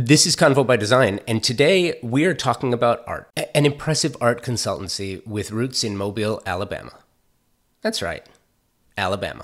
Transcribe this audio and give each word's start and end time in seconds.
This 0.00 0.26
is 0.26 0.36
Convo 0.36 0.64
by 0.64 0.76
Design, 0.76 1.18
and 1.26 1.42
today 1.42 1.98
we 2.04 2.24
are 2.24 2.32
talking 2.32 2.72
about 2.72 3.02
art, 3.04 3.28
an 3.52 3.66
impressive 3.66 4.16
art 4.20 4.44
consultancy 4.44 5.26
with 5.26 5.50
roots 5.50 5.82
in 5.82 5.96
Mobile, 5.96 6.40
Alabama. 6.46 7.00
That's 7.82 8.00
right, 8.00 8.24
Alabama. 8.96 9.42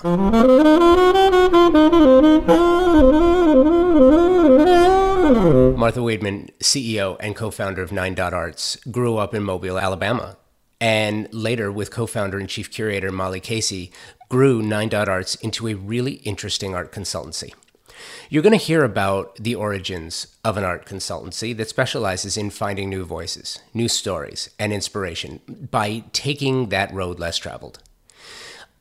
Martha 5.75 5.99
Weidmann, 5.99 6.51
CEO 6.61 7.17
and 7.19 7.35
co 7.35 7.51
founder 7.51 7.81
of 7.81 7.91
Nine 7.91 8.13
Dot 8.13 8.33
Arts, 8.33 8.77
grew 8.89 9.17
up 9.17 9.33
in 9.33 9.43
Mobile, 9.43 9.77
Alabama, 9.77 10.37
and 10.79 11.27
later, 11.33 11.69
with 11.69 11.91
co 11.91 12.07
founder 12.07 12.39
and 12.39 12.47
chief 12.47 12.71
curator 12.71 13.11
Molly 13.11 13.41
Casey, 13.41 13.91
grew 14.29 14.61
Nine 14.61 14.87
Dot 14.87 15.09
Arts 15.09 15.35
into 15.35 15.67
a 15.67 15.73
really 15.73 16.13
interesting 16.23 16.73
art 16.73 16.93
consultancy. 16.93 17.51
You're 18.29 18.43
going 18.43 18.57
to 18.57 18.65
hear 18.65 18.83
about 18.83 19.35
the 19.35 19.55
origins 19.55 20.27
of 20.43 20.57
an 20.57 20.63
art 20.63 20.85
consultancy 20.85 21.55
that 21.57 21.69
specializes 21.69 22.37
in 22.37 22.49
finding 22.49 22.89
new 22.89 23.05
voices, 23.05 23.59
new 23.73 23.87
stories, 23.87 24.49
and 24.59 24.73
inspiration 24.73 25.39
by 25.71 26.03
taking 26.13 26.69
that 26.69 26.93
road 26.93 27.19
less 27.19 27.37
traveled. 27.37 27.79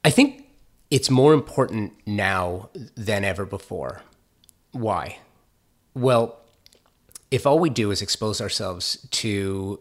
I 0.04 0.10
think 0.10 0.48
it's 0.90 1.10
more 1.10 1.32
important 1.32 1.92
now 2.06 2.70
than 2.94 3.24
ever 3.24 3.44
before. 3.44 4.02
Why? 4.72 5.18
Well, 5.94 6.38
if 7.30 7.46
all 7.46 7.58
we 7.58 7.70
do 7.70 7.90
is 7.90 8.02
expose 8.02 8.40
ourselves 8.40 9.06
to 9.10 9.80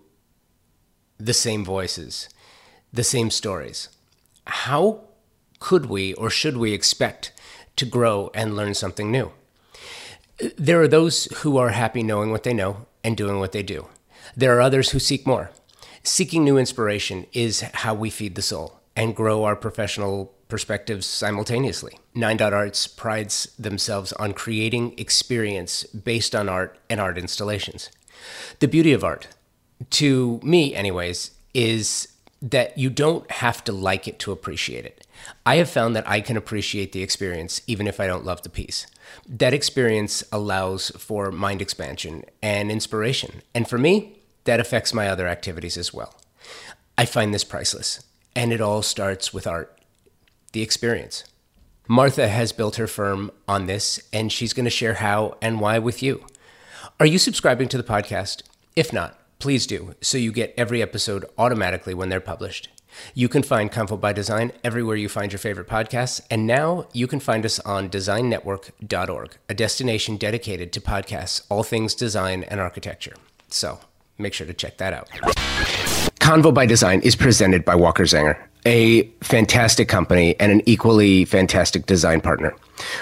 the 1.18 1.34
same 1.34 1.64
voices, 1.64 2.30
the 2.92 3.04
same 3.04 3.30
stories, 3.30 3.90
how 4.46 5.02
could 5.60 5.86
we 5.86 6.14
or 6.16 6.30
should 6.30 6.58
we 6.58 6.73
expect 6.73 7.32
to 7.76 7.86
grow 7.86 8.32
and 8.34 8.55
learn 8.55 8.73
something 8.73 9.12
new? 9.12 9.32
There 10.58 10.81
are 10.81 10.88
those 10.88 11.26
who 11.38 11.58
are 11.58 11.70
happy 11.70 12.04
knowing 12.04 12.31
what 12.31 12.44
they 12.44 12.54
know 12.54 12.86
and 13.04 13.16
doing 13.16 13.40
what 13.40 13.52
they 13.52 13.64
do. 13.64 13.88
There 14.36 14.58
are 14.58 14.62
others 14.62 14.91
who 14.91 15.00
seek 15.00 15.27
more. 15.27 15.52
Seeking 16.03 16.44
new 16.44 16.58
inspiration 16.58 17.25
is 17.33 17.61
how 17.61 17.94
we 17.94 18.09
feed 18.09 18.36
the 18.36 18.42
soul 18.42 18.80
and 18.95 19.16
grow 19.16 19.44
our 19.44 19.56
professional 19.56 20.33
perspectives 20.50 21.06
simultaneously. 21.06 21.98
Nine 22.14 22.38
Dot 22.38 22.53
Arts 22.53 22.86
prides 22.88 23.53
themselves 23.58 24.14
on 24.14 24.33
creating 24.33 24.94
experience 25.00 25.83
based 25.86 26.36
on 26.36 26.50
art 26.50 26.78
and 26.89 27.00
art 27.00 27.17
installations. 27.17 27.89
The 28.59 28.67
beauty 28.67 28.94
of 28.94 29.03
art, 29.03 29.28
to 29.92 30.39
me, 30.44 30.76
anyways, 30.76 31.31
is 31.53 32.08
that 32.44 32.77
you 32.77 32.89
don't 32.89 33.30
have 33.31 33.63
to 33.63 33.72
like 33.72 34.05
it 34.05 34.19
to 34.19 34.33
appreciate 34.33 34.86
it. 34.86 35.08
I 35.45 35.55
have 35.55 35.69
found 35.69 35.95
that 35.95 36.08
I 36.08 36.19
can 36.19 36.36
appreciate 36.36 36.91
the 36.91 37.02
experience 37.02 37.61
even 37.67 37.88
if 37.88 38.02
I 38.02 38.08
don't 38.08 38.25
love 38.25 38.41
the 38.41 38.49
piece. 38.49 38.86
That 39.25 39.53
experience 39.53 40.25
allows 40.30 40.89
for 40.97 41.31
mind 41.31 41.61
expansion 41.61 42.25
and 42.41 42.69
inspiration. 42.69 43.44
And 43.55 43.66
for 43.66 43.77
me, 43.77 44.19
that 44.44 44.59
affects 44.59 44.94
my 44.94 45.08
other 45.08 45.25
activities 45.25 45.77
as 45.77 45.94
well. 45.94 46.16
I 46.97 47.05
find 47.05 47.33
this 47.33 47.45
priceless. 47.45 48.03
And 48.36 48.52
it 48.52 48.59
all 48.59 48.81
starts 48.81 49.33
with 49.33 49.47
art, 49.47 49.80
the 50.52 50.61
experience. 50.61 51.23
Martha 51.88 52.27
has 52.27 52.52
built 52.52 52.75
her 52.75 52.88
firm 52.88 53.31
on 53.47 53.67
this, 53.67 54.02
and 54.11 54.31
she's 54.31 54.53
going 54.53 54.66
to 54.66 54.71
share 54.71 54.95
how 54.95 55.38
and 55.41 55.61
why 55.61 55.80
with 55.80 56.03
you. 56.03 56.25
Are 56.99 57.05
you 57.05 57.19
subscribing 57.19 57.69
to 57.69 57.77
the 57.77 57.83
podcast? 57.83 58.41
If 58.75 58.91
not, 58.91 59.17
please 59.44 59.67
do 59.67 59.94
so 59.99 60.17
you 60.17 60.31
get 60.31 60.53
every 60.55 60.81
episode 60.81 61.25
automatically 61.38 61.94
when 61.94 62.08
they're 62.08 62.22
published. 62.22 62.69
You 63.13 63.27
can 63.27 63.44
find 63.44 63.69
Convo 63.69 63.99
by 63.99 64.13
Design 64.13 64.53
everywhere 64.63 64.95
you 64.95 65.09
find 65.09 65.33
your 65.33 65.39
favorite 65.39 65.67
podcasts, 65.67 66.22
and 66.31 66.47
now 66.47 66.88
you 66.94 67.08
can 67.08 67.19
find 67.19 67.45
us 67.45 67.59
on 67.59 67.89
designnetwork.org, 67.89 69.38
a 69.49 69.53
destination 69.53 70.16
dedicated 70.16 70.71
to 70.71 70.80
podcasts, 70.80 71.45
all 71.49 71.64
things 71.64 71.94
design 71.94 72.44
and 72.44 72.61
architecture. 72.61 73.16
So 73.49 73.81
make 74.17 74.33
sure 74.33 74.47
to 74.47 74.53
check 74.53 74.77
that 74.77 74.94
out. 74.94 75.92
Convo 76.24 76.54
by 76.54 76.66
Design 76.66 77.02
is 77.02 77.18
presented 77.18 77.66
by 77.66 77.76
Walker 77.76 78.06
Zanger, 78.06 78.38
a 78.66 79.04
fantastic 79.20 79.89
company 79.89 80.39
and 80.39 80.54
an 80.54 80.61
equally 80.66 81.26
fantastic 81.26 81.86
design 81.86 82.22
partner. 82.22 82.56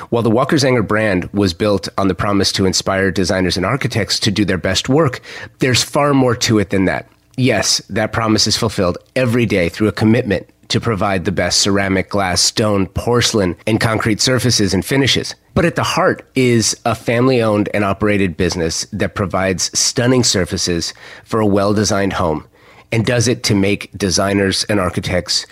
While 0.09 0.23
the 0.23 0.31
Walker 0.31 0.55
Zanger 0.55 0.85
brand 0.85 1.31
was 1.31 1.53
built 1.53 1.87
on 1.99 2.07
the 2.07 2.15
promise 2.15 2.51
to 2.53 2.65
inspire 2.65 3.11
designers 3.11 3.57
and 3.57 3.65
architects 3.65 4.19
to 4.21 4.31
do 4.31 4.43
their 4.43 4.57
best 4.57 4.89
work, 4.89 5.21
there's 5.59 5.83
far 5.83 6.15
more 6.15 6.35
to 6.37 6.57
it 6.57 6.71
than 6.71 6.85
that. 6.85 7.07
Yes, 7.37 7.77
that 7.89 8.11
promise 8.11 8.47
is 8.47 8.57
fulfilled 8.57 8.97
every 9.15 9.45
day 9.45 9.69
through 9.69 9.89
a 9.89 9.91
commitment 9.91 10.49
to 10.69 10.79
provide 10.79 11.25
the 11.25 11.31
best 11.31 11.61
ceramic, 11.61 12.09
glass, 12.09 12.41
stone, 12.41 12.87
porcelain, 12.87 13.55
and 13.67 13.79
concrete 13.79 14.19
surfaces 14.19 14.73
and 14.73 14.83
finishes. 14.83 15.35
But 15.53 15.65
at 15.65 15.75
the 15.75 15.83
heart 15.83 16.27
is 16.33 16.75
a 16.85 16.95
family 16.95 17.39
owned 17.39 17.69
and 17.71 17.83
operated 17.83 18.35
business 18.35 18.85
that 18.85 19.13
provides 19.13 19.77
stunning 19.77 20.23
surfaces 20.23 20.95
for 21.23 21.39
a 21.39 21.45
well 21.45 21.75
designed 21.75 22.13
home 22.13 22.47
and 22.91 23.05
does 23.05 23.27
it 23.27 23.43
to 23.43 23.55
make 23.55 23.91
designers 23.97 24.63
and 24.65 24.79
architects 24.79 25.45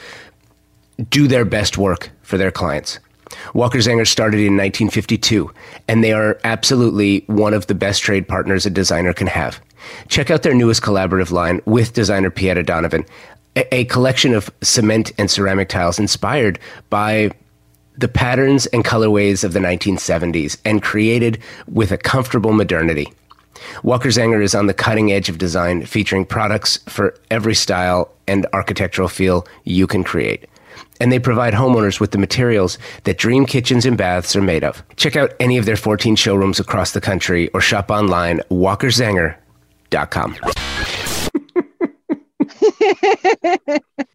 do 1.09 1.27
their 1.27 1.45
best 1.45 1.77
work 1.77 2.09
for 2.21 2.37
their 2.37 2.51
clients. 2.51 2.99
Walker 3.53 3.77
Zanger 3.77 4.07
started 4.07 4.39
in 4.39 4.57
1952, 4.57 5.51
and 5.87 6.03
they 6.03 6.13
are 6.13 6.39
absolutely 6.43 7.23
one 7.27 7.53
of 7.53 7.67
the 7.67 7.75
best 7.75 8.01
trade 8.01 8.27
partners 8.27 8.65
a 8.65 8.69
designer 8.69 9.13
can 9.13 9.27
have. 9.27 9.61
Check 10.07 10.29
out 10.29 10.43
their 10.43 10.53
newest 10.53 10.81
collaborative 10.81 11.31
line 11.31 11.61
with 11.65 11.93
designer 11.93 12.29
Pieta 12.29 12.63
Donovan, 12.63 13.05
a, 13.55 13.73
a 13.73 13.85
collection 13.85 14.33
of 14.33 14.49
cement 14.61 15.11
and 15.17 15.29
ceramic 15.29 15.69
tiles 15.69 15.99
inspired 15.99 16.59
by 16.89 17.31
the 17.97 18.07
patterns 18.07 18.65
and 18.67 18.85
colorways 18.85 19.43
of 19.43 19.53
the 19.53 19.59
1970s 19.59 20.57
and 20.63 20.81
created 20.81 21.39
with 21.67 21.91
a 21.91 21.97
comfortable 21.97 22.53
modernity. 22.53 23.11
Walker 23.83 24.09
Zanger 24.09 24.43
is 24.43 24.55
on 24.55 24.67
the 24.67 24.73
cutting 24.73 25.11
edge 25.11 25.29
of 25.29 25.37
design, 25.37 25.85
featuring 25.85 26.25
products 26.25 26.77
for 26.87 27.15
every 27.31 27.55
style 27.55 28.11
and 28.27 28.45
architectural 28.53 29.07
feel 29.07 29.47
you 29.63 29.87
can 29.87 30.03
create. 30.03 30.45
And 30.99 31.11
they 31.11 31.19
provide 31.19 31.53
homeowners 31.53 31.99
with 31.99 32.11
the 32.11 32.17
materials 32.17 32.77
that 33.03 33.17
dream 33.17 33.45
kitchens 33.45 33.85
and 33.85 33.97
baths 33.97 34.35
are 34.35 34.41
made 34.41 34.63
of. 34.63 34.83
Check 34.97 35.15
out 35.15 35.33
any 35.39 35.57
of 35.57 35.65
their 35.65 35.77
14 35.77 36.15
showrooms 36.15 36.59
across 36.59 36.91
the 36.91 37.01
country 37.01 37.49
or 37.49 37.61
shop 37.61 37.89
online 37.89 38.41
walkerzanger.com. 38.49 40.37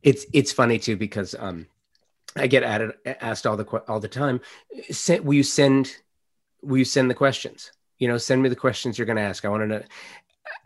it's 0.02 0.26
it's 0.32 0.52
funny 0.52 0.78
too 0.78 0.96
because 0.96 1.34
um, 1.38 1.66
I 2.36 2.46
get 2.46 2.62
added, 2.62 2.92
asked 3.06 3.46
all 3.46 3.56
the 3.56 3.64
all 3.88 4.00
the 4.00 4.08
time. 4.08 4.40
Will 5.22 5.34
you 5.34 5.42
send 5.42 5.96
will 6.62 6.78
you 6.78 6.84
send 6.84 7.10
the 7.10 7.14
questions? 7.14 7.70
You 7.98 8.08
know 8.08 8.18
send 8.18 8.42
me 8.42 8.48
the 8.48 8.56
questions 8.56 8.98
you're 8.98 9.06
going 9.06 9.16
to 9.16 9.22
ask. 9.22 9.44
I 9.44 9.48
want 9.48 9.62
to 9.62 9.66
know. 9.66 9.82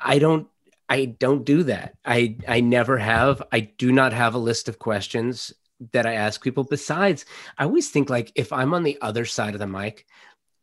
I 0.01 0.19
don't 0.19 0.49
i 0.89 1.05
don't 1.05 1.45
do 1.45 1.63
that. 1.65 1.95
I 2.05 2.37
i 2.47 2.61
never 2.61 2.99
have. 2.99 3.43
I 3.53 3.61
do 3.61 3.93
not 3.93 4.13
have 4.13 4.35
a 4.35 4.39
list 4.39 4.69
of 4.69 4.79
questions 4.79 5.53
that 5.93 6.07
i 6.07 6.15
ask 6.15 6.43
people. 6.43 6.65
Besides 6.65 7.25
i 7.57 7.65
always 7.65 7.91
think 7.91 8.11
like 8.11 8.33
if 8.35 8.53
i'm 8.53 8.75
on 8.75 8.83
the 8.83 8.99
other 9.01 9.25
side 9.25 9.55
of 9.55 9.61
the 9.61 9.67
mic 9.67 10.07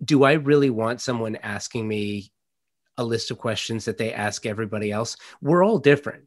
do 0.04 0.24
i 0.24 0.34
really 0.34 0.70
want 0.70 1.00
someone 1.00 1.38
asking 1.38 1.88
me 1.88 2.32
a 2.98 3.04
list 3.04 3.32
of 3.32 3.38
questions 3.38 3.86
that 3.86 3.98
they 3.98 4.14
ask 4.14 4.46
everybody 4.46 4.92
else? 4.92 5.18
We're 5.42 5.64
all 5.64 5.80
different 5.80 6.26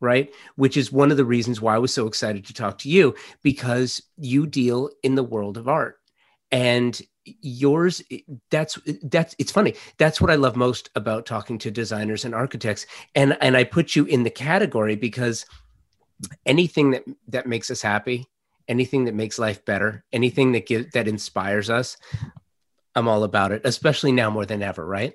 right? 0.00 0.32
Which 0.56 0.76
is 0.76 0.90
one 0.90 1.10
of 1.10 1.16
the 1.16 1.24
reasons 1.24 1.60
why 1.60 1.74
I 1.74 1.78
was 1.78 1.92
so 1.92 2.06
excited 2.06 2.46
to 2.46 2.54
talk 2.54 2.78
to 2.78 2.88
you 2.88 3.14
because 3.42 4.02
you 4.16 4.46
deal 4.46 4.90
in 5.02 5.14
the 5.14 5.22
world 5.22 5.58
of 5.58 5.68
art. 5.68 5.98
And 6.50 7.00
yours 7.24 8.02
that's 8.50 8.78
that's 9.02 9.36
it's 9.38 9.52
funny. 9.52 9.74
That's 9.98 10.20
what 10.20 10.30
i 10.30 10.36
love 10.36 10.56
most 10.56 10.90
about 10.94 11.26
talking 11.26 11.58
to 11.58 11.70
designers 11.70 12.24
and 12.24 12.34
architects. 12.34 12.86
And 13.14 13.36
and 13.40 13.56
i 13.56 13.64
put 13.64 13.94
you 13.94 14.04
in 14.06 14.22
the 14.22 14.30
category 14.30 14.96
because 14.96 15.46
anything 16.46 16.90
that 16.92 17.04
that 17.28 17.46
makes 17.46 17.70
us 17.70 17.82
happy 17.82 18.26
anything 18.68 19.04
that 19.04 19.14
makes 19.14 19.38
life 19.38 19.64
better 19.64 20.04
anything 20.12 20.52
that 20.52 20.66
gives 20.66 20.90
that 20.92 21.08
inspires 21.08 21.70
us 21.70 21.96
i'm 22.94 23.08
all 23.08 23.24
about 23.24 23.52
it 23.52 23.62
especially 23.64 24.12
now 24.12 24.30
more 24.30 24.46
than 24.46 24.62
ever 24.62 24.84
right? 24.84 25.14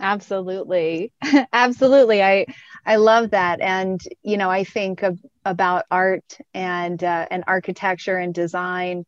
Absolutely. 0.00 1.12
Absolutely. 1.52 2.22
I 2.22 2.46
i 2.84 2.96
love 2.96 3.30
that. 3.30 3.60
And 3.60 4.02
you 4.22 4.36
know 4.36 4.50
i 4.50 4.64
think 4.64 5.02
of, 5.02 5.18
about 5.44 5.84
art 5.90 6.38
and 6.54 7.02
uh, 7.02 7.26
and 7.30 7.44
architecture 7.46 8.16
and 8.16 8.34
design 8.34 9.04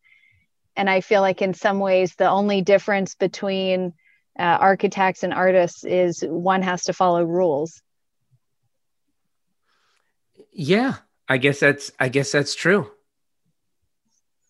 and 0.77 0.89
i 0.91 1.01
feel 1.01 1.21
like 1.21 1.43
in 1.43 1.55
some 1.55 1.79
ways 1.79 2.15
the 2.17 2.29
only 2.29 2.63
difference 2.63 3.15
between 3.15 3.93
uh, 4.39 4.43
architects 4.43 5.23
and 5.23 5.33
artists 5.33 5.85
is 5.85 6.25
one 6.27 6.61
has 6.61 6.83
to 6.83 6.93
follow 6.93 7.23
rules. 7.23 7.81
Yeah 10.53 10.95
i 11.29 11.39
guess 11.39 11.61
that's 11.61 11.93
i 11.99 12.09
guess 12.09 12.33
that's 12.33 12.55
true. 12.55 12.91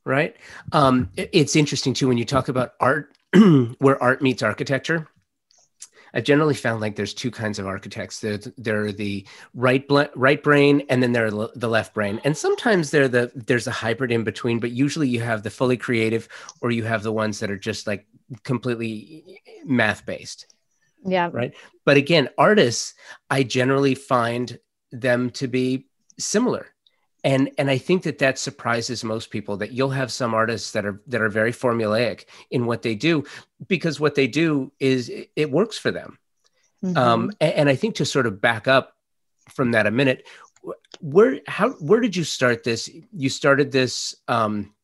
Right? 0.06 0.36
Um 0.72 1.10
it's 1.16 1.56
interesting 1.56 1.94
too 1.94 2.08
when 2.08 2.18
you 2.18 2.26
talk 2.26 2.48
about 2.48 2.72
art 2.78 3.10
where 3.78 4.02
art 4.02 4.20
meets 4.20 4.42
architecture 4.42 5.08
I've 6.14 6.24
generally 6.24 6.54
found 6.54 6.80
like 6.80 6.94
there's 6.94 7.12
two 7.12 7.30
kinds 7.30 7.58
of 7.58 7.66
architects. 7.66 8.20
There, 8.20 8.38
there 8.56 8.84
are 8.84 8.92
the 8.92 9.26
right 9.52 9.84
right 10.14 10.42
brain, 10.42 10.86
and 10.88 11.02
then 11.02 11.12
there 11.12 11.26
are 11.26 11.48
the 11.54 11.68
left 11.68 11.92
brain. 11.92 12.20
And 12.24 12.36
sometimes 12.36 12.90
they're 12.90 13.08
the 13.08 13.32
there's 13.34 13.66
a 13.66 13.72
hybrid 13.72 14.12
in 14.12 14.22
between. 14.22 14.60
But 14.60 14.70
usually 14.70 15.08
you 15.08 15.20
have 15.20 15.42
the 15.42 15.50
fully 15.50 15.76
creative, 15.76 16.28
or 16.60 16.70
you 16.70 16.84
have 16.84 17.02
the 17.02 17.12
ones 17.12 17.40
that 17.40 17.50
are 17.50 17.58
just 17.58 17.86
like 17.86 18.06
completely 18.44 19.40
eh, 19.46 19.50
math 19.64 20.06
based. 20.06 20.46
Yeah. 21.04 21.30
Right. 21.32 21.54
But 21.84 21.96
again, 21.96 22.28
artists, 22.38 22.94
I 23.28 23.42
generally 23.42 23.94
find 23.94 24.58
them 24.92 25.30
to 25.30 25.48
be 25.48 25.88
similar. 26.18 26.73
And, 27.24 27.50
and 27.56 27.70
I 27.70 27.78
think 27.78 28.02
that 28.02 28.18
that 28.18 28.38
surprises 28.38 29.02
most 29.02 29.30
people 29.30 29.56
that 29.56 29.72
you'll 29.72 29.90
have 29.90 30.12
some 30.12 30.34
artists 30.34 30.72
that 30.72 30.84
are 30.84 31.00
that 31.06 31.22
are 31.22 31.30
very 31.30 31.52
formulaic 31.52 32.26
in 32.50 32.66
what 32.66 32.82
they 32.82 32.94
do 32.94 33.24
because 33.66 33.98
what 33.98 34.14
they 34.14 34.26
do 34.26 34.72
is 34.78 35.10
it 35.34 35.50
works 35.50 35.78
for 35.78 35.90
them. 35.90 36.18
Mm-hmm. 36.84 36.98
Um, 36.98 37.32
and, 37.40 37.52
and 37.54 37.68
I 37.68 37.76
think 37.76 37.94
to 37.96 38.04
sort 38.04 38.26
of 38.26 38.42
back 38.42 38.68
up 38.68 38.92
from 39.48 39.72
that 39.72 39.86
a 39.86 39.90
minute, 39.90 40.26
where 41.00 41.40
how 41.46 41.70
where 41.70 42.00
did 42.00 42.14
you 42.14 42.24
start 42.24 42.62
this? 42.62 42.90
You 43.12 43.30
started 43.30 43.72
this 43.72 44.14
um, 44.28 44.74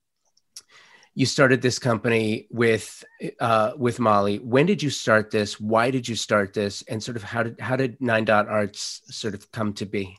you 1.15 1.27
started 1.27 1.61
this 1.61 1.79
company 1.79 2.47
with 2.51 3.05
uh, 3.41 3.73
with 3.77 4.01
Molly. 4.01 4.39
When 4.39 4.65
did 4.65 4.83
you 4.83 4.91
start 4.91 5.31
this? 5.31 5.61
Why 5.61 5.91
did 5.91 6.09
you 6.09 6.17
start 6.17 6.55
this? 6.55 6.83
And 6.89 7.03
sort 7.03 7.17
of 7.17 7.23
how 7.23 7.43
did 7.43 7.61
how 7.61 7.77
did 7.77 8.01
Nine 8.01 8.25
Dot 8.25 8.49
Arts 8.49 9.03
sort 9.11 9.35
of 9.35 9.51
come 9.53 9.75
to 9.75 9.87
be? 9.87 10.17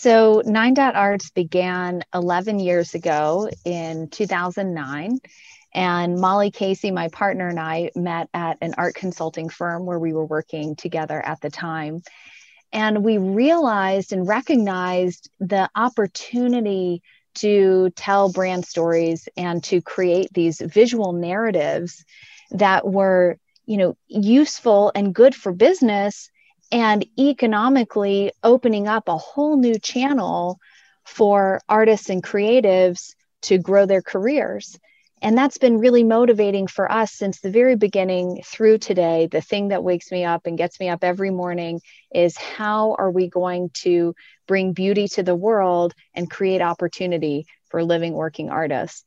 So 0.00 0.40
Nine 0.46 0.72
Dot 0.72 0.96
Arts 0.96 1.28
began 1.28 2.04
11 2.14 2.58
years 2.58 2.94
ago 2.94 3.50
in 3.66 4.08
2009. 4.08 5.18
And 5.74 6.18
Molly 6.18 6.50
Casey, 6.50 6.90
my 6.90 7.08
partner, 7.08 7.48
and 7.48 7.60
I 7.60 7.90
met 7.94 8.30
at 8.32 8.56
an 8.62 8.72
art 8.78 8.94
consulting 8.94 9.50
firm 9.50 9.84
where 9.84 9.98
we 9.98 10.14
were 10.14 10.24
working 10.24 10.74
together 10.74 11.20
at 11.22 11.42
the 11.42 11.50
time. 11.50 12.00
And 12.72 13.04
we 13.04 13.18
realized 13.18 14.14
and 14.14 14.26
recognized 14.26 15.28
the 15.38 15.68
opportunity 15.76 17.02
to 17.34 17.90
tell 17.94 18.32
brand 18.32 18.64
stories 18.64 19.28
and 19.36 19.62
to 19.64 19.82
create 19.82 20.32
these 20.32 20.62
visual 20.62 21.12
narratives 21.12 22.06
that 22.52 22.88
were 22.88 23.36
you 23.66 23.76
know 23.76 23.98
useful 24.08 24.92
and 24.94 25.14
good 25.14 25.34
for 25.34 25.52
business 25.52 26.29
and 26.72 27.04
economically 27.18 28.32
opening 28.42 28.88
up 28.88 29.08
a 29.08 29.16
whole 29.16 29.56
new 29.56 29.78
channel 29.78 30.58
for 31.04 31.60
artists 31.68 32.10
and 32.10 32.22
creatives 32.22 33.14
to 33.42 33.58
grow 33.58 33.86
their 33.86 34.02
careers 34.02 34.78
and 35.22 35.36
that's 35.36 35.58
been 35.58 35.78
really 35.78 36.02
motivating 36.02 36.66
for 36.66 36.90
us 36.90 37.12
since 37.12 37.40
the 37.40 37.50
very 37.50 37.76
beginning 37.76 38.42
through 38.44 38.78
today. 38.78 39.28
The 39.30 39.42
thing 39.42 39.68
that 39.68 39.84
wakes 39.84 40.10
me 40.10 40.24
up 40.24 40.46
and 40.46 40.56
gets 40.56 40.80
me 40.80 40.88
up 40.88 41.04
every 41.04 41.30
morning 41.30 41.80
is 42.14 42.36
how 42.38 42.96
are 42.98 43.10
we 43.10 43.28
going 43.28 43.70
to 43.82 44.14
bring 44.48 44.72
beauty 44.72 45.08
to 45.08 45.22
the 45.22 45.34
world 45.34 45.94
and 46.14 46.30
create 46.30 46.62
opportunity 46.62 47.46
for 47.68 47.84
living, 47.84 48.14
working 48.14 48.48
artists? 48.48 49.04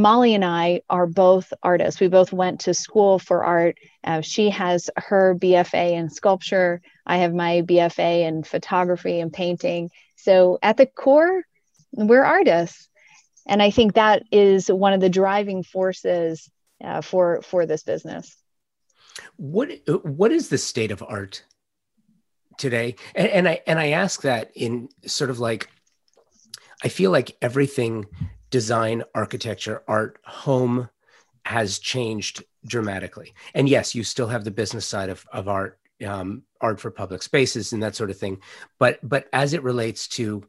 Molly 0.00 0.34
and 0.34 0.44
I 0.44 0.82
are 0.88 1.06
both 1.06 1.52
artists. 1.62 2.00
We 2.00 2.08
both 2.08 2.32
went 2.32 2.60
to 2.60 2.74
school 2.74 3.18
for 3.18 3.44
art. 3.44 3.78
Uh, 4.04 4.20
she 4.20 4.50
has 4.50 4.90
her 4.96 5.34
BFA 5.34 5.92
in 5.92 6.10
sculpture. 6.10 6.80
I 7.06 7.18
have 7.18 7.34
my 7.34 7.62
BFA 7.62 8.26
in 8.26 8.42
photography 8.42 9.20
and 9.20 9.32
painting. 9.32 9.90
So 10.16 10.58
at 10.62 10.76
the 10.76 10.86
core, 10.86 11.42
we're 11.92 12.24
artists 12.24 12.88
and 13.46 13.62
I 13.62 13.70
think 13.70 13.94
that 13.94 14.24
is 14.32 14.68
one 14.68 14.92
of 14.92 15.00
the 15.00 15.08
driving 15.08 15.62
forces 15.62 16.50
uh, 16.82 17.00
for 17.00 17.42
for 17.42 17.64
this 17.64 17.82
business. 17.84 18.36
What 19.36 19.70
what 20.02 20.32
is 20.32 20.48
the 20.48 20.58
state 20.58 20.90
of 20.90 21.02
art 21.02 21.44
today? 22.58 22.96
And, 23.14 23.28
and 23.28 23.48
I 23.48 23.60
and 23.66 23.78
I 23.78 23.90
ask 23.90 24.22
that 24.22 24.50
in 24.54 24.88
sort 25.06 25.30
of 25.30 25.38
like 25.38 25.70
I 26.82 26.88
feel 26.88 27.10
like 27.10 27.36
everything 27.40 28.06
design, 28.50 29.02
architecture, 29.14 29.82
art, 29.88 30.18
home 30.24 30.88
has 31.44 31.78
changed 31.78 32.44
dramatically. 32.66 33.34
And 33.54 33.68
yes, 33.68 33.94
you 33.94 34.02
still 34.02 34.28
have 34.28 34.44
the 34.44 34.50
business 34.50 34.86
side 34.86 35.08
of, 35.08 35.24
of 35.32 35.48
art, 35.48 35.78
um, 36.06 36.42
art 36.60 36.80
for 36.80 36.90
public 36.90 37.22
spaces 37.22 37.72
and 37.72 37.82
that 37.82 37.94
sort 37.94 38.10
of 38.10 38.18
thing. 38.18 38.38
But 38.78 38.98
but 39.02 39.28
as 39.32 39.52
it 39.52 39.62
relates 39.62 40.08
to 40.08 40.42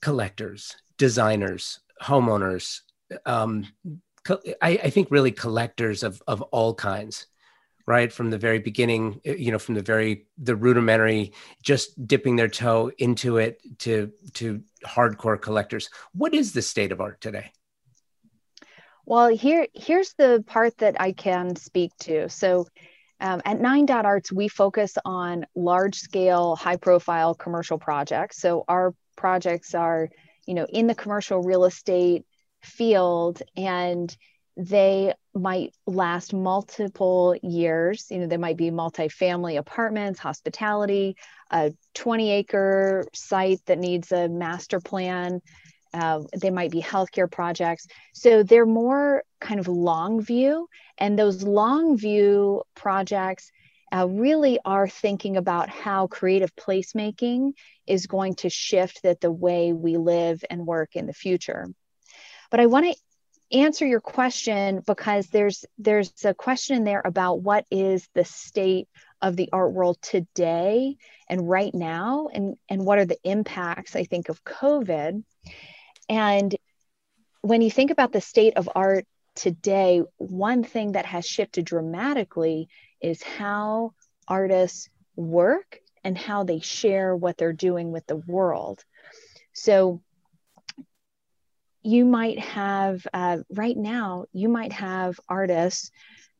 collectors, 0.00 0.76
designers, 0.98 1.80
homeowners, 2.02 2.80
um, 3.24 3.66
I, 4.28 4.80
I, 4.84 4.90
think 4.90 5.10
really 5.10 5.32
collectors 5.32 6.02
of 6.02 6.22
of 6.26 6.42
all 6.42 6.74
kinds, 6.74 7.26
right 7.86 8.12
from 8.12 8.30
the 8.30 8.38
very 8.38 8.58
beginning, 8.58 9.20
eh, 9.24 9.34
you 9.34 9.52
know, 9.52 9.58
from 9.58 9.74
the 9.74 9.82
very 9.82 10.26
the 10.38 10.56
rudimentary, 10.56 11.32
just 11.62 12.06
dipping 12.06 12.36
their 12.36 12.48
toe 12.48 12.90
into 12.98 13.38
it 13.38 13.60
to 13.80 14.12
to 14.34 14.62
hardcore 14.84 15.40
collectors. 15.40 15.88
What 16.12 16.34
is 16.34 16.52
the 16.52 16.62
state 16.62 16.92
of 16.92 17.00
art 17.00 17.20
today? 17.20 17.52
Well, 19.04 19.28
here 19.28 19.68
here's 19.74 20.14
the 20.14 20.44
part 20.46 20.78
that 20.78 21.00
I 21.00 21.12
can 21.12 21.56
speak 21.56 21.92
to. 22.00 22.28
So. 22.28 22.66
Um, 23.18 23.40
at 23.46 23.58
Nine 23.58 23.86
Dot 23.86 24.04
Arts, 24.04 24.30
we 24.30 24.46
focus 24.46 24.98
on 25.06 25.46
large 25.54 25.94
scale, 25.94 26.54
high 26.54 26.76
profile 26.76 27.34
commercial 27.34 27.78
projects. 27.78 28.38
So 28.42 28.66
our 28.68 28.94
projects 29.16 29.74
are 29.74 30.10
you 30.46 30.52
know 30.52 30.66
in 30.66 30.86
the 30.86 30.94
commercial 30.94 31.40
real 31.40 31.64
estate 31.64 32.26
field 32.62 33.42
and 33.56 34.14
they 34.56 35.12
might 35.34 35.74
last 35.86 36.32
multiple 36.32 37.36
years. 37.42 38.06
You 38.10 38.20
know 38.20 38.26
there 38.26 38.38
might 38.38 38.56
be 38.56 38.70
multi-family 38.70 39.56
apartments 39.56 40.18
hospitality 40.18 41.16
a 41.50 41.72
20 41.94 42.30
acre 42.30 43.04
site 43.14 43.60
that 43.66 43.78
needs 43.78 44.12
a 44.12 44.28
master 44.28 44.80
plan. 44.80 45.40
Uh, 45.94 46.22
they 46.40 46.50
might 46.50 46.70
be 46.70 46.82
healthcare 46.82 47.30
projects. 47.30 47.86
So 48.12 48.42
they're 48.42 48.66
more 48.66 49.22
kind 49.40 49.60
of 49.60 49.68
long 49.68 50.20
view 50.20 50.68
and 50.98 51.18
those 51.18 51.42
long 51.42 51.96
view 51.96 52.62
projects 52.74 53.50
uh, 53.94 54.06
really 54.08 54.58
are 54.64 54.88
thinking 54.88 55.36
about 55.36 55.68
how 55.68 56.08
creative 56.08 56.54
placemaking 56.56 57.52
is 57.86 58.06
going 58.06 58.34
to 58.34 58.50
shift 58.50 59.02
that 59.04 59.20
the 59.20 59.30
way 59.30 59.72
we 59.72 59.96
live 59.96 60.44
and 60.50 60.66
work 60.66 60.96
in 60.96 61.06
the 61.06 61.12
future. 61.12 61.68
But 62.50 62.60
I 62.60 62.66
want 62.66 62.86
to 62.86 63.00
answer 63.52 63.86
your 63.86 64.00
question 64.00 64.82
because 64.86 65.28
there's 65.28 65.64
there's 65.78 66.12
a 66.24 66.34
question 66.34 66.76
in 66.76 66.84
there 66.84 67.02
about 67.04 67.40
what 67.40 67.64
is 67.70 68.08
the 68.14 68.24
state 68.24 68.88
of 69.22 69.36
the 69.36 69.48
art 69.52 69.72
world 69.72 69.98
today 70.02 70.96
and 71.28 71.48
right 71.48 71.74
now 71.74 72.28
and 72.32 72.56
and 72.68 72.84
what 72.84 72.98
are 72.98 73.04
the 73.04 73.18
impacts 73.24 73.96
I 73.96 74.04
think 74.04 74.28
of 74.28 74.44
COVID. 74.44 75.22
And 76.08 76.56
when 77.42 77.62
you 77.62 77.70
think 77.70 77.90
about 77.90 78.12
the 78.12 78.20
state 78.20 78.56
of 78.56 78.68
art 78.74 79.06
today, 79.34 80.02
one 80.16 80.64
thing 80.64 80.92
that 80.92 81.06
has 81.06 81.26
shifted 81.26 81.64
dramatically 81.64 82.68
is 83.00 83.22
how 83.22 83.92
artists 84.26 84.88
work 85.14 85.78
and 86.02 86.16
how 86.16 86.44
they 86.44 86.60
share 86.60 87.14
what 87.14 87.36
they're 87.36 87.52
doing 87.52 87.92
with 87.92 88.06
the 88.06 88.16
world. 88.16 88.84
So 89.52 90.02
you 91.86 92.04
might 92.04 92.38
have, 92.40 93.06
uh, 93.14 93.38
right 93.50 93.76
now, 93.76 94.24
you 94.32 94.48
might 94.48 94.72
have 94.72 95.20
artists 95.28 95.92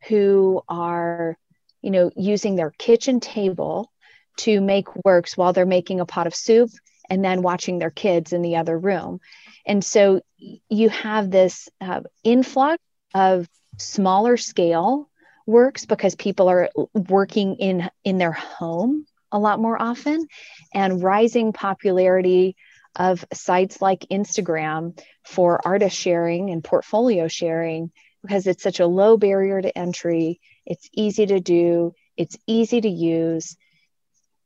who 0.09 0.61
are, 0.69 1.39
you 1.83 1.91
know, 1.91 2.11
using 2.17 2.57
their 2.57 2.73
kitchen 2.79 3.21
table 3.21 3.93
to 4.39 4.61
make 4.61 4.89
works 5.05 5.37
while 5.37 5.53
they're 5.53 5.65
making 5.65 6.01
a 6.01 6.07
pot 6.07 6.27
of 6.27 6.35
soup 6.35 6.71
and 7.09 7.25
then 7.25 7.43
watching 7.43 7.79
their 7.79 7.91
kids 7.91 8.33
in 8.33 8.43
the 8.43 8.57
other 8.57 8.77
room. 8.77 9.21
And 9.65 9.85
so 9.85 10.21
you 10.69 10.89
have 10.89 11.31
this 11.31 11.69
uh, 11.81 12.01
influx 12.25 12.83
of 13.15 13.49
smaller 13.79 14.37
scale 14.37 15.09
works 15.47 15.87
because 15.87 16.17
people 16.17 16.49
are 16.49 16.71
working 16.93 17.55
in 17.57 17.89
in 18.05 18.19
their 18.19 18.33
home 18.33 19.07
a 19.31 19.39
lot 19.39 19.61
more 19.61 19.81
often 19.81 20.27
and 20.75 21.03
rising 21.03 21.53
popularity 21.53 22.57
of 22.97 23.25
sites 23.33 23.81
like 23.81 24.07
Instagram 24.11 24.99
for 25.25 25.61
artist 25.65 25.97
sharing 25.97 26.51
and 26.51 26.65
portfolio 26.65 27.29
sharing 27.29 27.93
because 28.23 28.47
it's 28.47 28.63
such 28.63 28.81
a 28.81 28.87
low 28.87 29.17
barrier 29.17 29.61
to 29.61 29.79
entry. 29.79 30.41
It's 30.65 30.89
easy 30.93 31.27
to 31.27 31.39
do. 31.39 31.95
It's 32.17 32.37
easy 32.47 32.81
to 32.81 32.89
use. 32.89 33.57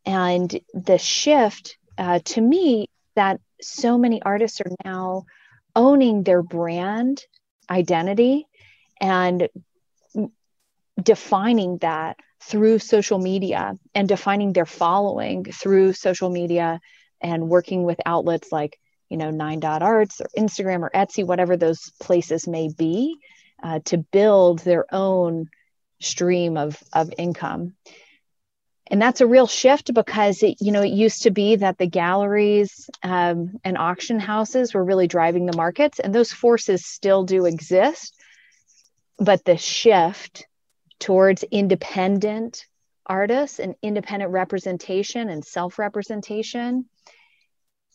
And 0.04 0.60
the 0.74 0.98
shift 0.98 1.78
uh, 1.96 2.20
to 2.24 2.40
me 2.40 2.88
that 3.14 3.40
so 3.60 3.96
many 3.96 4.20
artists 4.22 4.60
are 4.60 4.72
now 4.84 5.24
owning 5.76 6.24
their 6.24 6.42
brand 6.42 7.22
identity 7.70 8.46
and 9.00 9.48
defining 11.00 11.78
that 11.78 12.16
through 12.42 12.78
social 12.78 13.18
media 13.18 13.78
and 13.94 14.08
defining 14.08 14.52
their 14.52 14.66
following 14.66 15.44
through 15.44 15.92
social 15.92 16.30
media 16.30 16.80
and 17.20 17.48
working 17.48 17.84
with 17.84 18.00
outlets 18.06 18.50
like 18.52 18.78
you 19.08 19.16
know 19.16 19.30
nine 19.30 19.60
dot 19.60 19.82
arts 19.82 20.20
or 20.20 20.26
instagram 20.36 20.80
or 20.80 20.90
etsy 20.94 21.24
whatever 21.24 21.56
those 21.56 21.90
places 22.00 22.46
may 22.46 22.68
be 22.68 23.16
uh, 23.62 23.80
to 23.84 23.98
build 23.98 24.60
their 24.60 24.86
own 24.94 25.48
stream 26.00 26.56
of 26.56 26.82
of 26.92 27.12
income. 27.18 27.74
And 28.90 29.00
that's 29.00 29.20
a 29.20 29.26
real 29.26 29.46
shift 29.46 29.94
because 29.94 30.42
it 30.42 30.56
you 30.60 30.72
know 30.72 30.82
it 30.82 30.90
used 30.90 31.22
to 31.22 31.30
be 31.30 31.56
that 31.56 31.78
the 31.78 31.86
galleries 31.86 32.90
um, 33.02 33.52
and 33.64 33.78
auction 33.78 34.18
houses 34.18 34.74
were 34.74 34.84
really 34.84 35.06
driving 35.06 35.46
the 35.46 35.56
markets 35.56 36.00
and 36.00 36.14
those 36.14 36.32
forces 36.32 36.84
still 36.84 37.24
do 37.24 37.46
exist. 37.46 38.14
But 39.18 39.44
the 39.44 39.56
shift 39.56 40.46
towards 40.98 41.44
independent 41.44 42.66
artists 43.06 43.58
and 43.58 43.74
independent 43.82 44.32
representation 44.32 45.28
and 45.28 45.44
self 45.44 45.78
representation 45.78 46.86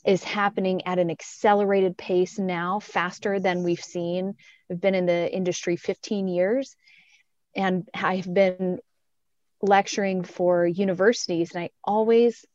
is 0.05 0.23
happening 0.23 0.85
at 0.85 0.99
an 0.99 1.09
accelerated 1.09 1.97
pace 1.97 2.37
now, 2.37 2.79
faster 2.79 3.39
than 3.39 3.63
we've 3.63 3.83
seen. 3.83 4.35
I've 4.71 4.81
been 4.81 4.95
in 4.95 5.05
the 5.05 5.33
industry 5.33 5.75
15 5.75 6.27
years 6.27 6.75
and 7.55 7.87
I've 7.93 8.31
been 8.31 8.79
lecturing 9.61 10.23
for 10.23 10.67
universities, 10.67 11.51
and 11.53 11.63
I 11.63 11.69
always 11.83 12.45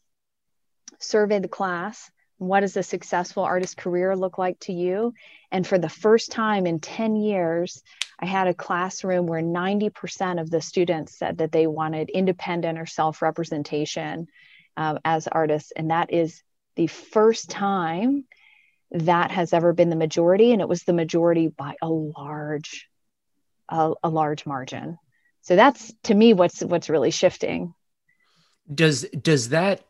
survey 0.98 1.38
the 1.38 1.48
class 1.48 2.10
what 2.40 2.60
does 2.60 2.76
a 2.78 2.82
successful 2.82 3.42
artist 3.42 3.76
career 3.76 4.16
look 4.16 4.38
like 4.38 4.58
to 4.60 4.72
you? 4.72 5.12
And 5.52 5.66
for 5.66 5.76
the 5.76 5.90
first 5.90 6.32
time 6.32 6.66
in 6.66 6.80
10 6.80 7.16
years, 7.16 7.82
I 8.18 8.24
had 8.24 8.46
a 8.46 8.54
classroom 8.54 9.26
where 9.26 9.42
90% 9.42 10.40
of 10.40 10.50
the 10.50 10.62
students 10.62 11.18
said 11.18 11.38
that 11.38 11.52
they 11.52 11.66
wanted 11.66 12.08
independent 12.08 12.78
or 12.78 12.86
self 12.86 13.20
representation 13.20 14.28
uh, 14.74 14.98
as 15.04 15.28
artists. 15.28 15.70
And 15.76 15.90
that 15.90 16.14
is 16.14 16.42
the 16.76 16.86
first 16.86 17.50
time 17.50 18.24
that 18.92 19.30
has 19.30 19.52
ever 19.52 19.72
been 19.72 19.90
the 19.90 19.96
majority. 19.96 20.52
And 20.52 20.60
it 20.60 20.68
was 20.68 20.82
the 20.82 20.92
majority 20.92 21.48
by 21.48 21.76
a 21.80 21.88
large, 21.88 22.88
a, 23.68 23.92
a 24.02 24.08
large 24.08 24.46
margin. 24.46 24.98
So 25.42 25.56
that's 25.56 25.92
to 26.04 26.14
me 26.14 26.32
what's 26.32 26.60
what's 26.60 26.90
really 26.90 27.10
shifting. 27.10 27.74
Does 28.72 29.02
does 29.02 29.48
that 29.50 29.84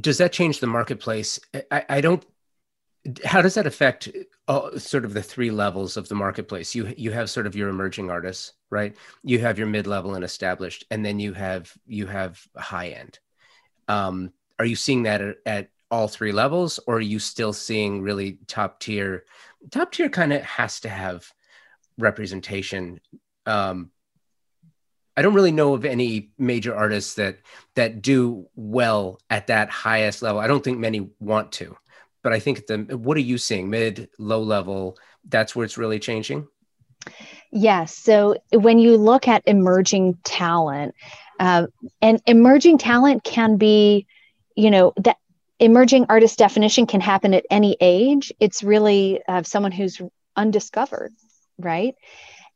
does 0.00 0.18
that 0.18 0.32
change 0.32 0.60
the 0.60 0.66
marketplace? 0.66 1.38
I, 1.70 1.84
I 1.88 2.00
don't. 2.00 2.24
How 3.24 3.42
does 3.42 3.54
that 3.54 3.66
affect 3.66 4.08
uh, 4.48 4.78
sort 4.78 5.04
of 5.04 5.12
the 5.12 5.22
three 5.22 5.50
levels 5.50 5.96
of 5.96 6.08
the 6.08 6.14
marketplace? 6.14 6.74
You 6.74 6.92
you 6.96 7.12
have 7.12 7.30
sort 7.30 7.46
of 7.46 7.54
your 7.54 7.68
emerging 7.68 8.10
artists, 8.10 8.54
right? 8.70 8.96
You 9.22 9.38
have 9.40 9.58
your 9.58 9.68
mid 9.68 9.86
level 9.86 10.14
and 10.14 10.24
established, 10.24 10.84
and 10.90 11.04
then 11.04 11.20
you 11.20 11.32
have 11.34 11.72
you 11.86 12.06
have 12.06 12.42
high 12.56 12.88
end. 12.88 13.18
Um, 13.88 14.32
are 14.58 14.64
you 14.64 14.76
seeing 14.76 15.04
that 15.04 15.20
at, 15.20 15.36
at 15.46 15.70
all 15.90 16.08
three 16.08 16.32
levels, 16.32 16.80
or 16.86 16.96
are 16.96 17.00
you 17.00 17.18
still 17.18 17.52
seeing 17.52 18.02
really 18.02 18.38
top 18.46 18.80
tier? 18.80 19.24
Top 19.70 19.92
tier 19.92 20.08
kind 20.08 20.32
of 20.32 20.42
has 20.42 20.80
to 20.80 20.88
have 20.88 21.30
representation 21.98 23.00
um, 23.46 23.90
I 25.16 25.22
don't 25.22 25.34
really 25.34 25.52
know 25.52 25.74
of 25.74 25.84
any 25.84 26.30
major 26.38 26.74
artists 26.74 27.14
that 27.14 27.38
that 27.76 28.02
do 28.02 28.48
well 28.56 29.20
at 29.30 29.46
that 29.46 29.70
highest 29.70 30.22
level. 30.22 30.40
I 30.40 30.46
don't 30.46 30.64
think 30.64 30.78
many 30.78 31.08
want 31.20 31.52
to, 31.52 31.76
but 32.22 32.32
I 32.32 32.40
think 32.40 32.66
the 32.66 32.78
what 32.96 33.16
are 33.16 33.20
you 33.20 33.38
seeing 33.38 33.70
mid 33.70 34.08
low 34.18 34.42
level? 34.42 34.98
That's 35.28 35.54
where 35.54 35.64
it's 35.64 35.78
really 35.78 36.00
changing. 36.00 36.48
Yes. 37.52 37.96
So 37.96 38.36
when 38.52 38.78
you 38.78 38.96
look 38.96 39.28
at 39.28 39.42
emerging 39.46 40.18
talent, 40.24 40.94
uh, 41.38 41.66
and 42.02 42.20
emerging 42.26 42.78
talent 42.78 43.22
can 43.22 43.56
be, 43.56 44.06
you 44.54 44.70
know, 44.70 44.92
that 44.96 45.18
emerging 45.58 46.06
artist 46.08 46.38
definition 46.38 46.86
can 46.86 47.00
happen 47.00 47.34
at 47.34 47.46
any 47.50 47.76
age. 47.80 48.32
It's 48.40 48.62
really 48.62 49.22
uh, 49.26 49.42
someone 49.42 49.72
who's 49.72 50.00
undiscovered, 50.36 51.12
right? 51.58 51.94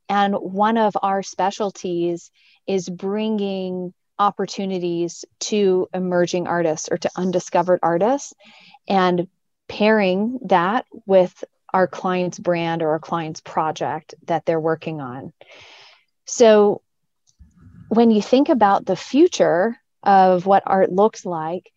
And 0.08 0.34
one 0.34 0.76
of 0.78 0.96
our 1.02 1.22
specialties 1.22 2.30
is 2.66 2.88
bringing 2.88 3.92
opportunities 4.18 5.24
to 5.38 5.88
emerging 5.94 6.46
artists 6.46 6.88
or 6.90 6.98
to 6.98 7.10
undiscovered 7.14 7.80
artists 7.82 8.34
and 8.88 9.28
pairing 9.68 10.38
that 10.46 10.86
with 11.06 11.44
our 11.72 11.86
client's 11.86 12.38
brand 12.38 12.82
or 12.82 12.90
our 12.90 12.98
client's 12.98 13.40
project 13.40 14.14
that 14.26 14.44
they're 14.46 14.60
working 14.60 15.00
on. 15.00 15.32
So 16.24 16.82
when 17.88 18.10
you 18.10 18.22
think 18.22 18.48
about 18.48 18.86
the 18.86 18.96
future 18.96 19.76
of 20.02 20.46
what 20.46 20.62
art 20.66 20.90
looks 20.90 21.24
like, 21.24 21.70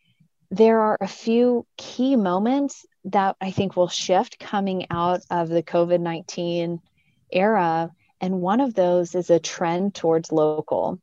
there 0.52 0.82
are 0.82 0.98
a 1.00 1.08
few 1.08 1.66
key 1.78 2.18
moments 2.18 2.86
that 3.06 3.38
I 3.40 3.52
think 3.52 3.76
will 3.76 3.88
shift 3.88 4.38
coming 4.38 4.86
out 4.92 5.22
of 5.32 5.48
the 5.48 5.64
COVID 5.64 6.02
19 6.02 6.82
era. 7.32 7.90
And 8.20 8.42
one 8.42 8.60
of 8.60 8.76
those 8.76 9.16
is 9.16 9.30
a 9.30 9.40
trend 9.40 9.96
towards 9.96 10.32
local. 10.32 11.00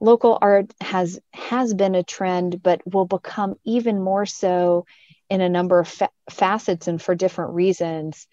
Local 0.00 0.38
art 0.40 0.72
has 0.80 1.18
has 1.32 1.74
been 1.74 1.94
a 1.94 2.04
trend 2.04 2.62
but 2.62 2.82
will 2.86 3.06
become 3.06 3.56
even 3.64 4.00
more 4.00 4.26
so 4.26 4.84
in 5.30 5.40
a 5.40 5.48
number 5.48 5.78
of 5.80 5.88
fa- 5.88 6.10
facets 6.28 6.86
and 6.86 7.00
for 7.00 7.14
different 7.14 7.54
reasons. 7.54 8.28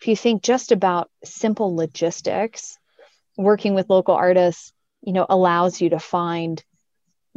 If 0.00 0.08
you 0.08 0.16
think 0.16 0.42
just 0.42 0.70
about 0.70 1.10
simple 1.24 1.74
logistics 1.74 2.78
working 3.36 3.74
with 3.74 3.90
local 3.90 4.14
artists 4.14 4.72
you 5.02 5.14
know 5.14 5.24
allows 5.28 5.80
you 5.80 5.90
to 5.90 5.98
find 5.98 6.62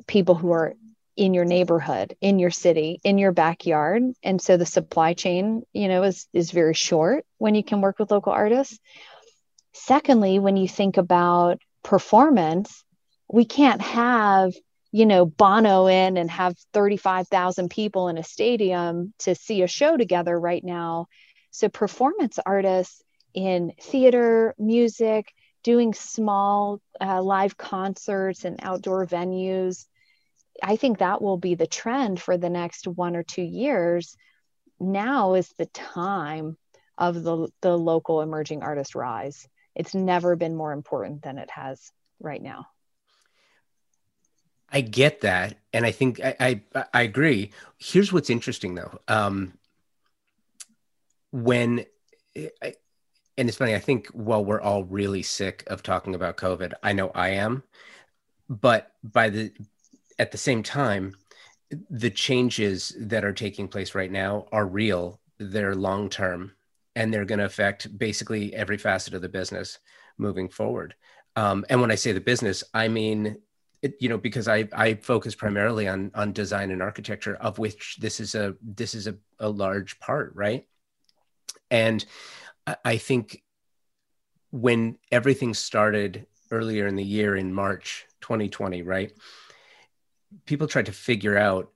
people 0.06 0.36
who 0.36 0.52
are 0.52 0.74
in 1.16 1.34
your 1.34 1.46
neighborhood 1.46 2.16
in 2.22 2.40
your 2.40 2.50
city 2.52 3.00
in 3.04 3.18
your 3.18 3.32
backyard 3.32 4.02
and 4.24 4.42
so 4.42 4.58
the 4.58 4.66
supply 4.66 5.14
chain 5.14 5.64
you 5.72 5.88
know 5.88 6.04
is 6.04 6.28
is 6.34 6.52
very 6.52 6.74
short 6.74 7.26
when 7.38 7.56
you 7.56 7.64
can 7.64 7.82
work 7.82 8.00
with 8.00 8.12
local 8.12 8.32
artists 8.32 8.80
Secondly, 9.74 10.40
when 10.40 10.56
you 10.56 10.68
think 10.68 10.98
about 10.98 11.60
performance, 11.84 12.84
we 13.28 13.44
can't 13.44 13.82
have, 13.82 14.54
you 14.92 15.06
know, 15.06 15.26
Bono 15.26 15.88
in 15.88 16.16
and 16.16 16.30
have 16.30 16.56
35,000 16.74 17.70
people 17.70 18.08
in 18.08 18.18
a 18.18 18.24
stadium 18.24 19.14
to 19.20 19.34
see 19.34 19.64
a 19.64 19.68
show 19.68 19.98
together 19.98 20.40
right 20.40 20.64
now. 20.64 21.08
So, 21.50 21.70
performance 21.70 22.38
artists 22.46 23.02
in 23.34 23.74
theater, 23.82 24.54
music, 24.60 25.34
doing 25.64 25.94
small 25.94 26.80
uh, 27.02 27.22
live 27.24 27.58
concerts 27.58 28.46
and 28.46 28.60
outdoor 28.62 29.08
venues, 29.08 29.88
I 30.62 30.76
think 30.76 31.00
that 31.00 31.22
will 31.22 31.38
be 31.38 31.56
the 31.56 31.68
trend 31.68 32.22
for 32.22 32.38
the 32.38 32.50
next 32.50 32.88
one 32.88 33.16
or 33.16 33.24
two 33.24 33.42
years. 33.42 34.16
Now 34.80 35.34
is 35.34 35.50
the 35.58 35.66
time 35.68 36.58
of 36.98 37.24
the, 37.24 37.50
the 37.62 37.78
local 37.78 38.22
emerging 38.22 38.62
artist 38.62 38.94
rise 38.96 39.48
it's 39.76 39.96
never 39.96 40.36
been 40.36 40.56
more 40.56 40.72
important 40.72 41.24
than 41.24 41.38
it 41.38 41.50
has 41.52 41.92
right 42.20 42.42
now. 42.42 42.68
I 44.70 44.82
get 44.82 45.22
that, 45.22 45.58
and 45.72 45.86
I 45.86 45.92
think 45.92 46.20
I 46.20 46.36
I, 46.74 46.86
I 46.94 47.02
agree. 47.04 47.52
Here's 47.78 48.12
what's 48.12 48.30
interesting 48.30 48.76
though. 48.76 49.00
Um, 49.08 49.54
when 51.32 51.86
I, 52.36 52.74
and 53.38 53.50
it's 53.50 53.58
funny, 53.58 53.76
I 53.76 53.80
think 53.80 54.08
while 54.08 54.44
we're 54.44 54.62
all 54.62 54.84
really 54.84 55.22
sick 55.22 55.64
of 55.68 55.84
talking 55.84 56.16
about 56.16 56.38
COVID, 56.38 56.74
I 56.82 56.94
know 56.94 57.12
I 57.14 57.30
am, 57.30 57.64
but 58.50 58.92
by 59.04 59.30
the 59.30 59.52
at 60.24 60.32
the 60.32 60.38
same 60.38 60.64
time, 60.64 61.18
the 61.90 62.10
changes 62.10 62.96
that 62.98 63.26
are 63.26 63.34
taking 63.34 63.68
place 63.68 63.94
right 63.94 64.10
now 64.10 64.48
are 64.54 64.66
real. 64.66 65.20
They're 65.38 65.76
long 65.76 66.10
term 66.10 66.54
and 66.96 67.14
they're 67.14 67.26
going 67.26 67.40
to 67.40 67.46
affect 67.46 67.98
basically 67.98 68.56
every 68.56 68.78
facet 68.78 69.16
of 69.16 69.22
the 69.22 69.28
business 69.28 69.80
moving 70.18 70.48
forward. 70.48 70.96
Um, 71.36 71.66
and 71.70 71.82
when 71.82 71.92
I 71.92 71.96
say 71.96 72.14
the 72.14 72.22
business, 72.22 72.64
I 72.74 72.88
mean, 72.88 73.36
it, 73.82 73.98
you 74.00 74.08
know, 74.08 74.18
because 74.18 74.48
I, 74.48 74.70
I 74.72 74.94
focus 74.94 75.36
primarily 75.36 75.90
on, 75.90 76.10
on 76.16 76.32
design 76.32 76.72
and 76.72 76.82
architecture 76.82 77.36
of 77.36 77.60
which 77.60 77.98
this 78.00 78.22
is 78.22 78.34
a, 78.34 78.56
this 78.62 78.96
is 78.96 79.08
a, 79.08 79.18
a 79.40 79.50
large 79.50 80.00
part. 80.00 80.32
Right. 80.36 80.66
And 81.70 82.06
I 82.86 82.96
think 82.96 83.44
when 84.52 84.98
everything 85.12 85.54
started 85.54 86.28
earlier 86.50 86.88
in 86.88 86.96
the 86.96 87.04
year 87.04 87.36
in 87.36 87.54
March 87.54 88.06
2020, 88.22 88.84
right, 88.84 89.12
people 90.46 90.68
tried 90.68 90.86
to 90.86 90.92
figure 90.92 91.38
out 91.38 91.72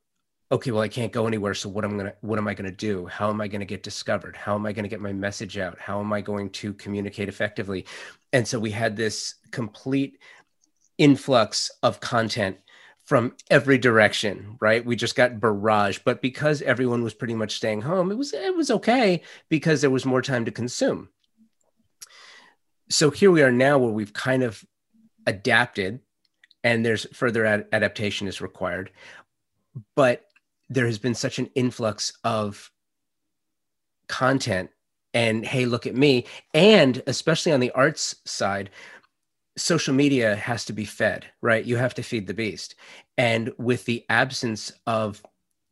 okay 0.51 0.71
well 0.71 0.81
i 0.81 0.87
can't 0.87 1.11
go 1.11 1.27
anywhere 1.27 1.53
so 1.53 1.67
what 1.69 1.83
i'm 1.83 1.97
gonna 1.97 2.13
what 2.21 2.39
am 2.39 2.47
i 2.47 2.53
gonna 2.53 2.71
do? 2.71 3.05
How 3.05 3.29
am 3.29 3.41
i 3.41 3.47
gonna 3.47 3.65
get 3.65 3.83
discovered? 3.83 4.35
How 4.35 4.55
am 4.55 4.65
i 4.65 4.71
gonna 4.71 4.87
get 4.87 5.01
my 5.01 5.13
message 5.13 5.57
out? 5.57 5.77
How 5.79 5.99
am 5.99 6.13
i 6.13 6.21
going 6.21 6.49
to 6.51 6.73
communicate 6.73 7.29
effectively? 7.29 7.85
And 8.33 8.47
so 8.47 8.59
we 8.59 8.71
had 8.71 8.95
this 8.95 9.35
complete 9.51 10.19
influx 10.97 11.69
of 11.83 11.99
content 11.99 12.57
from 13.05 13.35
every 13.49 13.77
direction 13.77 14.57
right? 14.59 14.85
We 14.85 14.95
just 14.95 15.15
got 15.15 15.39
barrage 15.39 15.99
but 16.05 16.21
because 16.21 16.61
everyone 16.61 17.03
was 17.03 17.13
pretty 17.13 17.35
much 17.35 17.55
staying 17.55 17.81
home 17.81 18.11
it 18.11 18.17
was 18.17 18.33
it 18.33 18.55
was 18.55 18.71
okay 18.71 19.21
because 19.49 19.81
there 19.81 19.89
was 19.89 20.05
more 20.05 20.21
time 20.21 20.45
to 20.45 20.51
consume. 20.51 21.09
So 22.89 23.11
here 23.11 23.31
we 23.31 23.43
are 23.43 23.51
now 23.51 23.77
where 23.77 23.91
we've 23.91 24.13
kind 24.13 24.43
of 24.43 24.63
adapted 25.25 25.99
and 26.67 26.85
there's 26.85 27.07
further 27.13 27.45
ad- 27.45 27.65
adaptation 27.71 28.27
is 28.27 28.41
required. 28.41 28.91
But 29.95 30.25
there 30.67 30.85
has 30.85 30.99
been 30.99 31.15
such 31.15 31.39
an 31.39 31.49
influx 31.55 32.11
of 32.25 32.69
content 34.09 34.69
and 35.13 35.45
hey 35.45 35.65
look 35.65 35.87
at 35.87 35.95
me. 35.95 36.25
And 36.53 37.01
especially 37.07 37.53
on 37.53 37.61
the 37.61 37.71
arts 37.71 38.17
side 38.25 38.69
social 39.57 39.93
media 39.93 40.35
has 40.35 40.65
to 40.65 40.73
be 40.73 40.83
fed 40.83 41.25
right? 41.41 41.63
You 41.63 41.77
have 41.77 41.93
to 41.95 42.03
feed 42.03 42.27
the 42.27 42.33
beast. 42.33 42.75
And 43.17 43.49
with 43.57 43.85
the 43.85 44.05
absence 44.09 44.73
of 44.85 45.23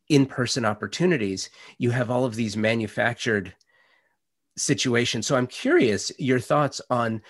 in-person 0.08 0.64
opportunities 0.64 1.50
you 1.76 1.90
have 1.90 2.10
all 2.10 2.24
of 2.24 2.36
these 2.36 2.56
manufactured 2.56 3.54
situations. 4.56 5.26
So 5.26 5.36
i'm 5.36 5.46
curious 5.46 6.10
your 6.18 6.40
thoughts 6.40 6.80
on 6.88 7.20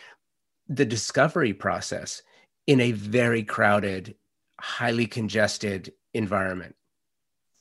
the 0.69 0.85
discovery 0.85 1.53
process 1.53 2.23
in 2.67 2.81
a 2.81 2.93
very 2.93 3.43
crowded, 3.43 4.17
highly 4.61 5.07
congested 5.07 5.93
environment. 6.15 6.75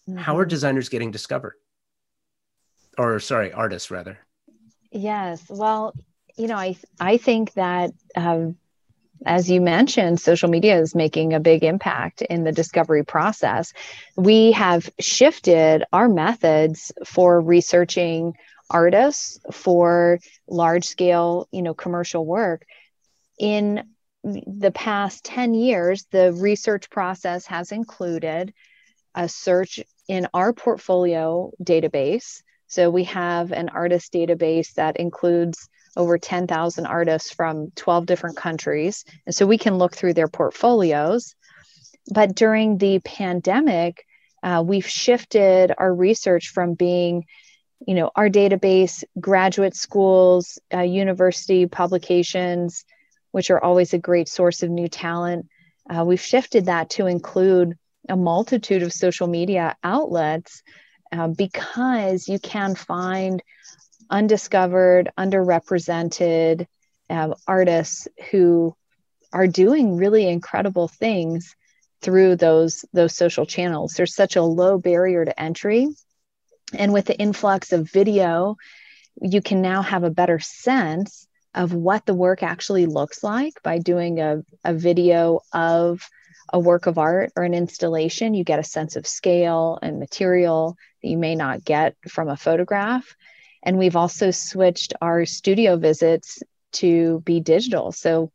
Mm-hmm. 0.09 0.19
How 0.19 0.37
are 0.37 0.45
designers 0.45 0.89
getting 0.89 1.11
discovered? 1.11 1.55
Or, 2.97 3.19
sorry, 3.19 3.51
artists 3.51 3.91
rather. 3.91 4.17
Yes. 4.91 5.43
Well, 5.49 5.93
you 6.37 6.47
know, 6.47 6.55
I 6.55 6.77
I 6.99 7.17
think 7.17 7.53
that 7.53 7.91
um, 8.15 8.57
as 9.25 9.49
you 9.49 9.61
mentioned, 9.61 10.19
social 10.19 10.49
media 10.49 10.79
is 10.79 10.95
making 10.95 11.33
a 11.33 11.39
big 11.39 11.63
impact 11.63 12.21
in 12.21 12.43
the 12.43 12.51
discovery 12.51 13.03
process. 13.03 13.73
We 14.15 14.51
have 14.53 14.89
shifted 14.99 15.83
our 15.91 16.07
methods 16.09 16.91
for 17.05 17.39
researching 17.41 18.33
artists 18.69 19.39
for 19.51 20.19
large 20.47 20.85
scale, 20.85 21.47
you 21.51 21.61
know, 21.61 21.73
commercial 21.73 22.25
work. 22.25 22.65
In 23.39 23.83
the 24.25 24.71
past 24.71 25.23
10 25.23 25.53
years, 25.53 26.05
the 26.11 26.33
research 26.33 26.89
process 26.89 27.45
has 27.45 27.71
included 27.71 28.53
a 29.13 29.29
search 29.29 29.79
in 30.07 30.27
our 30.33 30.51
portfolio 30.51 31.51
database. 31.63 32.41
So 32.67 32.89
we 32.89 33.03
have 33.05 33.51
an 33.51 33.69
artist 33.69 34.11
database 34.11 34.73
that 34.73 34.97
includes 34.97 35.69
over 35.95 36.17
10,000 36.17 36.85
artists 36.85 37.31
from 37.31 37.71
12 37.75 38.05
different 38.07 38.35
countries. 38.35 39.05
And 39.25 39.33
so 39.33 39.45
we 39.45 39.59
can 39.59 39.77
look 39.77 39.95
through 39.95 40.15
their 40.15 40.27
portfolios. 40.27 41.35
But 42.11 42.35
during 42.35 42.77
the 42.77 42.99
pandemic, 42.99 44.05
uh, 44.43 44.63
we've 44.65 44.87
shifted 44.87 45.71
our 45.77 45.93
research 45.93 46.49
from 46.49 46.73
being 46.73 47.25
you 47.85 47.93
know 47.93 48.09
our 48.15 48.29
database 48.29 49.03
graduate 49.19 49.75
schools 49.75 50.57
uh, 50.73 50.79
university 50.79 51.65
publications 51.65 52.85
which 53.35 53.49
are 53.51 53.63
always 53.63 53.93
a 53.93 54.05
great 54.09 54.29
source 54.29 54.63
of 54.63 54.69
new 54.69 54.87
talent 54.87 55.45
uh, 55.89 56.03
we've 56.03 56.21
shifted 56.21 56.65
that 56.65 56.89
to 56.89 57.05
include 57.05 57.77
a 58.09 58.15
multitude 58.15 58.83
of 58.83 58.93
social 58.93 59.27
media 59.27 59.75
outlets 59.83 60.63
uh, 61.11 61.27
because 61.27 62.27
you 62.27 62.39
can 62.39 62.75
find 62.75 63.43
undiscovered, 64.09 65.11
underrepresented 65.17 66.67
um, 67.09 67.35
artists 67.47 68.07
who 68.31 68.75
are 69.31 69.47
doing 69.47 69.97
really 69.97 70.27
incredible 70.27 70.87
things 70.87 71.55
through 72.01 72.35
those 72.35 72.85
those 72.93 73.15
social 73.15 73.45
channels. 73.45 73.93
There's 73.93 74.15
such 74.15 74.35
a 74.35 74.41
low 74.41 74.77
barrier 74.77 75.25
to 75.25 75.39
entry, 75.39 75.87
and 76.73 76.93
with 76.93 77.05
the 77.05 77.17
influx 77.17 77.73
of 77.73 77.91
video, 77.91 78.57
you 79.21 79.41
can 79.41 79.61
now 79.61 79.81
have 79.81 80.03
a 80.03 80.09
better 80.09 80.39
sense 80.39 81.27
of 81.55 81.73
what 81.73 82.05
the 82.05 82.13
work 82.13 82.43
actually 82.43 82.85
looks 82.85 83.23
like 83.23 83.53
by 83.63 83.79
doing 83.79 84.19
a, 84.19 84.43
a 84.63 84.73
video 84.73 85.39
of 85.53 86.07
a 86.51 86.59
work 86.59 86.85
of 86.85 86.97
art 86.97 87.31
or 87.35 87.43
an 87.43 87.53
installation. 87.53 88.33
You 88.33 88.43
get 88.43 88.59
a 88.59 88.63
sense 88.63 88.95
of 88.95 89.07
scale 89.07 89.79
and 89.81 89.99
material 89.99 90.77
that 91.01 91.09
you 91.09 91.17
may 91.17 91.35
not 91.35 91.63
get 91.63 91.95
from 92.07 92.29
a 92.29 92.37
photograph. 92.37 93.15
And 93.63 93.77
we've 93.77 93.95
also 93.95 94.29
switched 94.31 94.93
our 95.01 95.25
studio 95.25 95.77
visits 95.77 96.43
to 96.73 97.21
be 97.21 97.39
digital. 97.39 97.91
So 97.91 98.31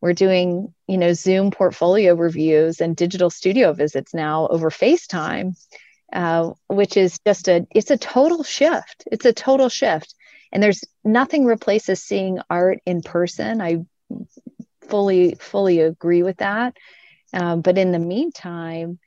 we're 0.00 0.14
doing, 0.14 0.72
you 0.86 0.96
know, 0.96 1.12
Zoom 1.12 1.50
portfolio 1.50 2.14
reviews 2.14 2.80
and 2.80 2.96
digital 2.96 3.28
studio 3.28 3.74
visits 3.74 4.14
now 4.14 4.46
over 4.46 4.70
FaceTime, 4.70 5.54
uh, 6.12 6.52
which 6.68 6.96
is 6.96 7.18
just 7.26 7.48
a, 7.48 7.66
it's 7.74 7.90
a 7.90 7.98
total 7.98 8.42
shift. 8.42 9.04
It's 9.12 9.26
a 9.26 9.32
total 9.34 9.68
shift. 9.68 10.14
And 10.52 10.62
there's 10.62 10.84
nothing 11.04 11.44
replaces 11.44 12.02
seeing 12.02 12.40
art 12.50 12.80
in 12.84 13.02
person. 13.02 13.60
I 13.60 13.84
fully, 14.82 15.36
fully 15.36 15.80
agree 15.80 16.22
with 16.22 16.38
that. 16.38 16.76
Um, 17.32 17.60
but 17.60 17.78
in 17.78 17.92
the 17.92 17.98
meantime, 17.98 18.98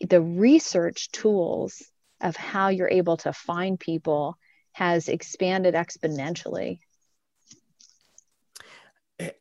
the 0.00 0.20
research 0.20 1.10
tools 1.10 1.82
of 2.20 2.36
how 2.36 2.68
you're 2.68 2.90
able 2.90 3.16
to 3.18 3.32
find 3.32 3.80
people 3.80 4.36
has 4.72 5.08
expanded 5.08 5.74
exponentially. 5.74 6.80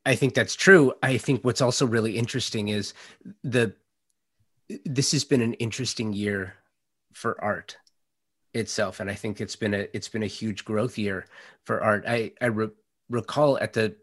I 0.05 0.15
think 0.15 0.33
that's 0.33 0.55
true. 0.55 0.93
I 1.03 1.17
think 1.17 1.43
what's 1.43 1.61
also 1.61 1.85
really 1.85 2.17
interesting 2.17 2.69
is 2.69 2.93
the 3.43 3.73
this 4.85 5.11
has 5.11 5.23
been 5.25 5.41
an 5.41 5.53
interesting 5.55 6.13
year 6.13 6.55
for 7.13 7.41
art 7.43 7.77
itself 8.55 8.99
and 8.99 9.09
I 9.09 9.13
think 9.13 9.41
it's 9.41 9.55
been 9.55 9.73
a 9.73 9.87
it's 9.93 10.07
been 10.07 10.23
a 10.23 10.27
huge 10.27 10.65
growth 10.65 10.97
year 10.97 11.27
for 11.65 11.83
art. 11.83 12.05
I 12.07 12.31
I 12.41 12.47
re- 12.47 12.69
recall 13.09 13.57
at 13.59 13.73
the 13.73 13.95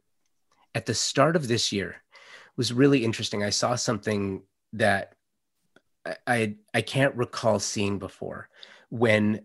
at 0.74 0.86
the 0.86 0.94
start 0.94 1.36
of 1.36 1.48
this 1.48 1.72
year 1.72 1.96
was 2.56 2.72
really 2.72 3.04
interesting. 3.04 3.42
I 3.42 3.50
saw 3.50 3.74
something 3.74 4.42
that 4.74 5.14
I 6.06 6.16
I, 6.26 6.56
I 6.74 6.82
can't 6.82 7.16
recall 7.16 7.58
seeing 7.58 7.98
before 7.98 8.48
when 8.90 9.42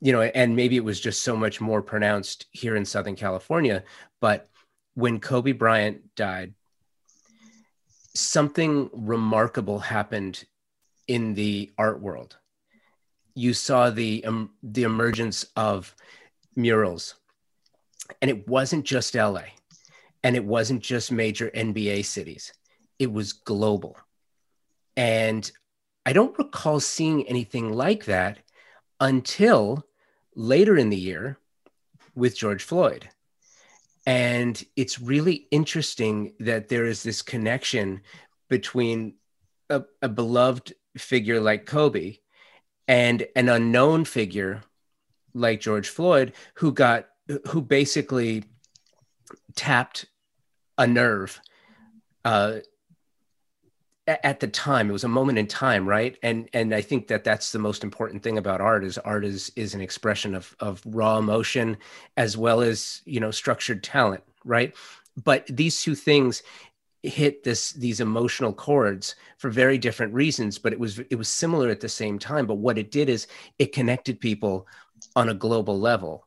you 0.00 0.12
know, 0.12 0.22
and 0.22 0.54
maybe 0.54 0.76
it 0.76 0.84
was 0.84 1.00
just 1.00 1.22
so 1.22 1.36
much 1.36 1.60
more 1.60 1.82
pronounced 1.82 2.46
here 2.52 2.76
in 2.76 2.84
Southern 2.84 3.16
California. 3.16 3.82
But 4.20 4.48
when 4.94 5.20
Kobe 5.20 5.52
Bryant 5.52 6.14
died, 6.14 6.54
something 8.14 8.90
remarkable 8.92 9.78
happened 9.78 10.44
in 11.08 11.34
the 11.34 11.72
art 11.78 12.00
world. 12.00 12.36
You 13.36 13.54
saw 13.54 13.90
the 13.90 14.24
um, 14.24 14.50
the 14.62 14.82
emergence 14.82 15.46
of 15.54 15.94
murals, 16.56 17.14
and 18.20 18.28
it 18.28 18.48
wasn't 18.48 18.84
just 18.84 19.14
LA, 19.14 19.44
and 20.24 20.34
it 20.34 20.44
wasn't 20.44 20.82
just 20.82 21.12
major 21.12 21.50
NBA 21.54 22.04
cities. 22.04 22.52
It 22.98 23.12
was 23.12 23.32
global, 23.32 23.96
and 24.96 25.48
I 26.04 26.12
don't 26.12 26.36
recall 26.38 26.80
seeing 26.80 27.28
anything 27.28 27.72
like 27.72 28.06
that 28.06 28.38
until 29.00 29.84
later 30.34 30.76
in 30.76 30.88
the 30.88 30.96
year 30.96 31.38
with 32.14 32.36
George 32.36 32.62
Floyd. 32.62 33.08
And 34.06 34.62
it's 34.76 35.00
really 35.00 35.48
interesting 35.50 36.34
that 36.38 36.68
there 36.68 36.86
is 36.86 37.02
this 37.02 37.22
connection 37.22 38.02
between 38.48 39.14
a, 39.68 39.82
a 40.00 40.08
beloved 40.08 40.74
figure 40.96 41.40
like 41.40 41.66
Kobe 41.66 42.18
and 42.88 43.26
an 43.34 43.48
unknown 43.48 44.04
figure 44.04 44.62
like 45.34 45.60
George 45.60 45.88
Floyd, 45.88 46.32
who 46.54 46.72
got, 46.72 47.08
who 47.48 47.60
basically 47.60 48.44
tapped 49.54 50.06
a 50.78 50.86
nerve 50.86 51.40
uh, 52.24 52.58
at 54.06 54.40
the 54.40 54.48
time. 54.48 54.88
It 54.88 54.92
was 54.92 55.04
a 55.04 55.08
moment 55.08 55.38
in 55.38 55.46
time 55.46 55.88
right? 55.88 56.16
And 56.22 56.48
and 56.52 56.72
i 56.74 56.80
think 56.80 57.08
that 57.08 57.24
that's 57.24 57.50
the 57.50 57.58
most 57.58 57.82
important 57.82 58.22
thing 58.22 58.38
about 58.38 58.60
art 58.60 58.84
is 58.84 58.98
art 58.98 59.24
is 59.24 59.50
is 59.56 59.74
an 59.74 59.80
expression 59.80 60.34
of 60.34 60.54
of 60.60 60.80
raw 60.86 61.18
emotion 61.18 61.76
as 62.16 62.36
well 62.36 62.60
as 62.60 63.02
you 63.04 63.18
know 63.18 63.32
structured 63.32 63.82
talent 63.82 64.22
right? 64.46 64.74
But 65.22 65.46
these 65.48 65.80
two 65.80 65.94
things 65.94 66.42
hit 67.02 67.44
this 67.44 67.72
these 67.72 68.00
emotional 68.00 68.52
chords 68.52 69.14
for 69.38 69.48
very 69.48 69.78
different 69.78 70.12
reasons 70.12 70.58
but 70.58 70.72
it 70.72 70.80
was 70.80 70.98
it 70.98 71.14
was 71.14 71.28
similar 71.28 71.68
at 71.68 71.80
the 71.80 71.88
same 71.88 72.18
time. 72.18 72.46
But 72.46 72.56
what 72.56 72.78
it 72.78 72.90
did 72.90 73.08
is 73.08 73.26
it 73.58 73.72
connected 73.72 74.20
people 74.20 74.66
on 75.14 75.28
a 75.28 75.34
global 75.34 75.78
level. 75.78 76.26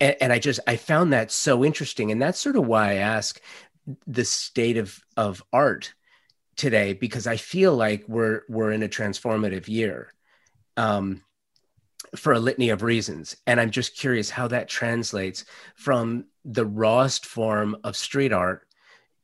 And, 0.00 0.16
and 0.20 0.32
i 0.32 0.38
just 0.38 0.60
i 0.66 0.76
found 0.76 1.12
that 1.12 1.32
so 1.32 1.64
interesting. 1.64 2.12
And 2.12 2.20
that's 2.22 2.38
sort 2.38 2.56
of 2.56 2.66
why 2.66 2.92
i 2.92 2.94
ask 2.94 3.40
the 4.06 4.24
state 4.24 4.76
of 4.76 5.00
of 5.16 5.42
art 5.52 5.94
today 6.58 6.92
because 6.92 7.26
I 7.26 7.36
feel 7.36 7.74
like 7.74 8.04
we're 8.06 8.42
we're 8.48 8.72
in 8.72 8.82
a 8.82 8.88
transformative 8.88 9.68
year 9.68 10.12
um, 10.76 11.22
for 12.16 12.32
a 12.32 12.38
litany 12.38 12.68
of 12.70 12.82
reasons, 12.82 13.36
and 13.46 13.58
I'm 13.60 13.70
just 13.70 13.96
curious 13.96 14.28
how 14.28 14.48
that 14.48 14.68
translates 14.68 15.44
from 15.76 16.26
the 16.44 16.66
rawest 16.66 17.24
form 17.24 17.76
of 17.84 17.96
street 17.96 18.32
art 18.32 18.66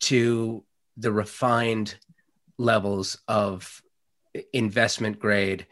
to 0.00 0.64
the 0.96 1.12
refined 1.12 1.96
levels 2.58 3.18
of 3.26 3.82
investment 4.52 5.18
grade 5.18 5.66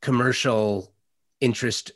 commercial 0.00 0.92
interest 1.40 1.92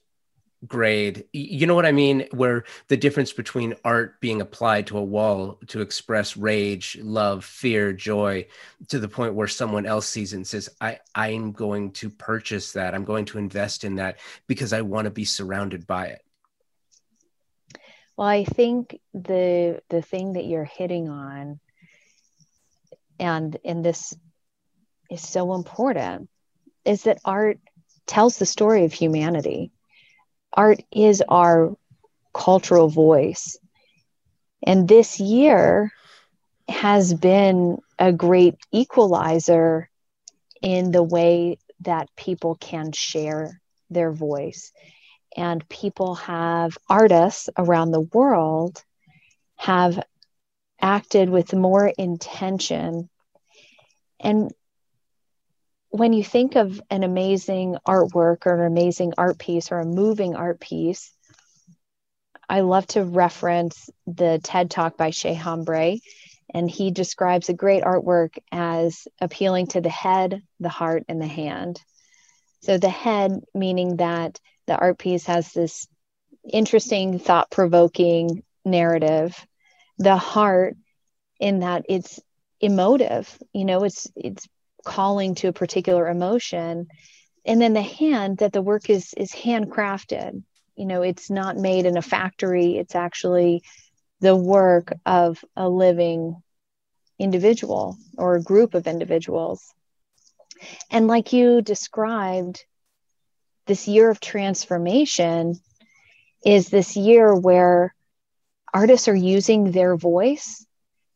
grade. 0.67 1.25
You 1.33 1.67
know 1.67 1.75
what 1.75 1.87
i 1.87 1.93
mean? 1.93 2.27
Where 2.33 2.65
the 2.89 2.97
difference 2.97 3.33
between 3.33 3.75
art 3.85 4.21
being 4.21 4.41
applied 4.41 4.87
to 4.89 4.99
a 4.99 5.03
wall 5.03 5.59
to 5.69 5.81
express 5.81 6.37
rage 6.37 6.99
love 7.03 7.45
fear 7.45 7.93
joy 7.93 8.47
to 8.89 8.99
the 8.99 9.09
point 9.09 9.35
where 9.35 9.49
someone 9.49 9.87
else 9.87 10.07
sees 10.07 10.33
it 10.33 10.37
and 10.37 10.47
says 10.47 10.69
i 10.81 10.99
i'm 11.15 11.53
going 11.53 11.93
to 11.93 12.11
purchase 12.11 12.73
that. 12.73 12.95
I'm 12.95 13.05
going 13.05 13.25
to 13.27 13.39
invest 13.39 13.85
in 13.85 13.97
that 13.97 14.19
because 14.47 14.73
i 14.73 14.83
want 14.83 15.07
to 15.07 15.11
be 15.11 15.25
surrounded 15.25 15.87
by 15.87 16.07
it 16.07 16.23
well 18.17 18.29
i 18.29 18.45
think 18.45 18.99
the 19.15 19.81
the 19.89 20.03
thing 20.03 20.35
that 20.35 20.45
you're 20.45 20.65
hitting 20.65 21.09
on 21.09 21.61
and 23.19 23.59
and 23.65 23.85
this 23.85 24.15
is 25.11 25.21
so 25.21 25.55
important 25.55 26.29
is 26.85 27.05
that 27.05 27.19
art 27.25 27.59
tells 28.07 28.39
the 28.39 28.47
story 28.47 28.85
of 28.85 28.93
humanity 28.93 29.71
art 30.55 30.83
is 30.91 31.23
our 31.29 31.77
cultural 32.33 32.89
voice. 32.89 33.59
And 34.65 34.89
this 34.89 35.21
year 35.21 35.93
has 36.69 37.13
been 37.13 37.79
a 37.99 38.13
great 38.13 38.57
equalizer 38.71 39.89
in 40.63 40.93
the 40.93 41.03
way 41.03 41.59
that 41.81 42.09
people 42.17 42.55
can 42.55 42.93
share 42.93 43.61
their 43.91 44.13
voice. 44.13 44.73
And 45.37 45.67
people 45.69 46.17
have, 46.17 46.77
artists 46.89 47.49
around 47.57 47.91
the 47.91 48.01
world 48.01 48.83
have 49.57 50.03
acted 50.81 51.31
with 51.31 51.55
more 51.55 51.87
intention. 51.87 53.09
And 54.21 54.53
when 55.91 56.13
you 56.13 56.25
think 56.25 56.57
of 56.57 56.81
an 56.91 57.03
amazing 57.05 57.77
artwork 57.87 58.47
or 58.47 58.61
an 58.61 58.67
amazing 58.67 59.13
art 59.17 59.39
piece 59.39 59.71
or 59.71 59.79
a 59.79 59.87
moving 59.87 60.35
art 60.35 60.61
piece, 60.61 61.13
I 62.49 62.61
love 62.61 62.87
to 62.89 63.05
reference 63.05 63.89
the 64.07 64.41
TED 64.43 64.71
talk 64.71 64.97
by 64.97 65.11
Chet 65.11 65.37
Hombre, 65.37 65.97
and 66.53 66.71
he 66.71 66.91
describes 66.91 67.49
a 67.49 67.55
great 67.55 67.83
artwork 67.83 68.37
as 68.51 69.07
appealing 69.21 69.69
to 69.69 69.81
the 69.81 69.89
head, 69.89 70.43
the 70.61 70.69
heart, 70.69 71.05
and 71.09 71.21
the 71.21 71.27
hand. 71.27 71.81
So, 72.61 72.79
the 72.79 72.91
head, 72.91 73.33
meaning 73.55 73.97
that 73.97 74.39
the 74.73 74.79
art 74.79 74.99
piece 74.99 75.27
has 75.27 75.53
this 75.53 75.87
interesting, 76.51 77.19
thought 77.19 77.51
provoking 77.51 78.43
narrative, 78.65 79.37
the 79.99 80.17
heart, 80.17 80.77
in 81.39 81.59
that 81.59 81.85
it's 81.91 82.19
emotive, 82.59 83.39
you 83.53 83.67
know, 83.67 83.85
it's, 83.85 84.07
it's 84.17 84.49
calling 84.83 85.35
to 85.35 85.49
a 85.49 85.53
particular 85.53 86.09
emotion. 86.09 86.87
And 87.45 87.61
then 87.61 87.75
the 87.75 87.83
hand, 87.83 88.39
that 88.39 88.55
the 88.55 88.63
work 88.63 88.89
is, 88.89 89.13
is 89.15 89.31
handcrafted. 89.31 90.43
You 90.75 90.87
know, 90.87 91.03
it's 91.03 91.29
not 91.29 91.59
made 91.59 91.85
in 91.85 91.99
a 91.99 92.03
factory, 92.03 92.79
it's 92.79 92.95
actually 92.95 93.65
the 94.21 94.35
work 94.35 94.95
of 95.05 95.45
a 95.55 95.69
living 95.69 96.43
individual 97.19 97.99
or 98.17 98.37
a 98.37 98.43
group 98.43 98.73
of 98.73 98.87
individuals. 98.87 99.63
And 100.91 101.09
like 101.09 101.35
you 101.35 101.61
described, 101.61 102.65
this 103.73 103.89
year 103.89 104.11
of 104.11 104.21
transformation 104.21 105.59
is 106.45 106.69
this 106.69 106.95
year 106.95 107.35
where 107.35 107.95
artists 108.75 109.09
are 109.09 109.15
using 109.15 109.71
their 109.71 109.97
voice, 109.97 110.67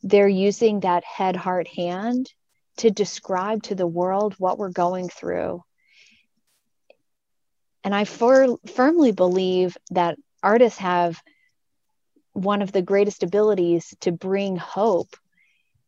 they're 0.03 0.27
using 0.27 0.81
that 0.81 1.05
head, 1.05 1.37
heart, 1.37 1.69
hand 1.69 2.33
to 2.79 2.91
describe 2.91 3.63
to 3.63 3.75
the 3.75 3.87
world 3.87 4.35
what 4.39 4.57
we're 4.57 4.71
going 4.71 5.11
through. 5.11 5.63
And 7.85 7.95
I 7.95 8.07
for, 8.07 8.57
firmly 8.75 9.13
believe 9.13 9.77
that 9.91 10.17
artists 10.43 10.79
have 10.79 11.21
one 12.33 12.63
of 12.63 12.73
the 12.73 12.81
greatest 12.81 13.23
abilities 13.23 13.95
to 14.01 14.13
bring 14.13 14.57
hope 14.57 15.15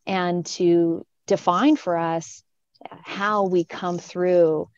and 0.06 0.44
to 0.44 1.06
define 1.26 1.76
for 1.76 1.96
us 1.96 2.42
how 2.90 3.44
we 3.44 3.64
come 3.64 3.96
through 3.96 4.68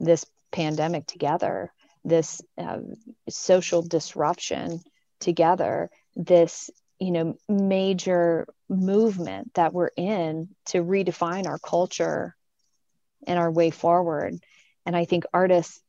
this 0.00 0.24
pandemic 0.56 1.06
together, 1.06 1.70
this 2.02 2.40
um, 2.56 2.94
social 3.28 3.82
disruption 3.82 4.80
together, 5.20 5.90
this 6.14 6.70
you 6.98 7.10
know 7.10 7.36
major 7.46 8.46
movement 8.70 9.52
that 9.54 9.74
we're 9.74 9.90
in 9.98 10.48
to 10.64 10.78
redefine 10.82 11.46
our 11.46 11.58
culture 11.58 12.34
and 13.26 13.38
our 13.38 13.50
way 13.50 13.70
forward. 13.70 14.38
And 14.86 14.96
I 14.96 15.04
think 15.04 15.24
artists 15.34 15.82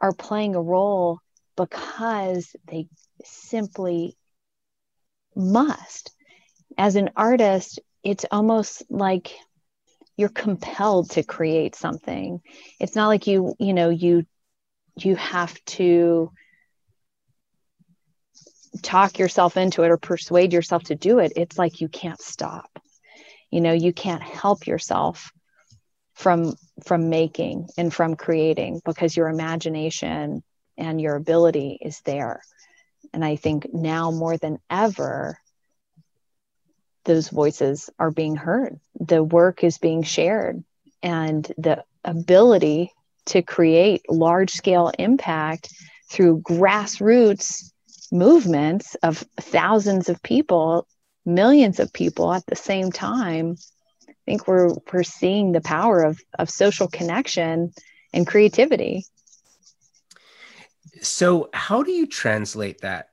are 0.00 0.12
playing 0.12 0.56
a 0.56 0.62
role 0.62 1.20
because 1.56 2.56
they 2.66 2.88
simply 3.24 4.16
must. 5.36 6.10
As 6.76 6.96
an 6.96 7.10
artist, 7.14 7.78
it's 8.02 8.24
almost 8.32 8.82
like 8.90 9.32
you're 10.18 10.28
compelled 10.28 11.10
to 11.10 11.22
create 11.22 11.74
something. 11.74 12.40
It's 12.78 12.94
not 12.94 13.06
like 13.06 13.26
you, 13.26 13.54
you 13.58 13.72
know, 13.72 13.88
you 13.88 14.26
you 14.96 15.16
have 15.16 15.64
to 15.64 16.30
talk 18.82 19.18
yourself 19.18 19.56
into 19.56 19.84
it 19.84 19.90
or 19.90 19.96
persuade 19.96 20.52
yourself 20.52 20.82
to 20.84 20.94
do 20.94 21.20
it. 21.20 21.32
It's 21.36 21.56
like 21.56 21.80
you 21.80 21.88
can't 21.88 22.20
stop. 22.20 22.68
You 23.50 23.62
know, 23.62 23.72
you 23.72 23.92
can't 23.92 24.22
help 24.22 24.66
yourself 24.66 25.30
from 26.14 26.54
from 26.84 27.08
making 27.08 27.68
and 27.78 27.94
from 27.94 28.16
creating 28.16 28.80
because 28.84 29.16
your 29.16 29.28
imagination 29.28 30.42
and 30.76 31.00
your 31.00 31.16
ability 31.16 31.78
is 31.80 32.00
there 32.04 32.42
and 33.12 33.24
I 33.24 33.36
think 33.36 33.72
now 33.72 34.10
more 34.10 34.36
than 34.36 34.58
ever, 34.70 35.38
those 37.08 37.30
voices 37.30 37.90
are 37.98 38.10
being 38.10 38.36
heard. 38.36 38.78
The 39.00 39.24
work 39.24 39.64
is 39.64 39.78
being 39.78 40.02
shared, 40.02 40.62
and 41.02 41.50
the 41.56 41.82
ability 42.04 42.92
to 43.26 43.42
create 43.42 44.02
large 44.08 44.52
scale 44.52 44.92
impact 44.98 45.72
through 46.10 46.42
grassroots 46.42 47.72
movements 48.12 48.94
of 48.96 49.24
thousands 49.40 50.08
of 50.08 50.22
people, 50.22 50.86
millions 51.24 51.80
of 51.80 51.92
people 51.92 52.32
at 52.32 52.44
the 52.46 52.56
same 52.56 52.92
time. 52.92 53.56
I 54.08 54.12
think 54.26 54.46
we're 54.46 54.74
we're 54.92 55.02
seeing 55.02 55.52
the 55.52 55.62
power 55.62 56.02
of 56.02 56.20
of 56.38 56.50
social 56.50 56.88
connection 56.88 57.72
and 58.12 58.26
creativity. 58.26 59.06
So, 61.00 61.48
how 61.54 61.82
do 61.82 61.90
you 61.90 62.06
translate 62.06 62.82
that 62.82 63.10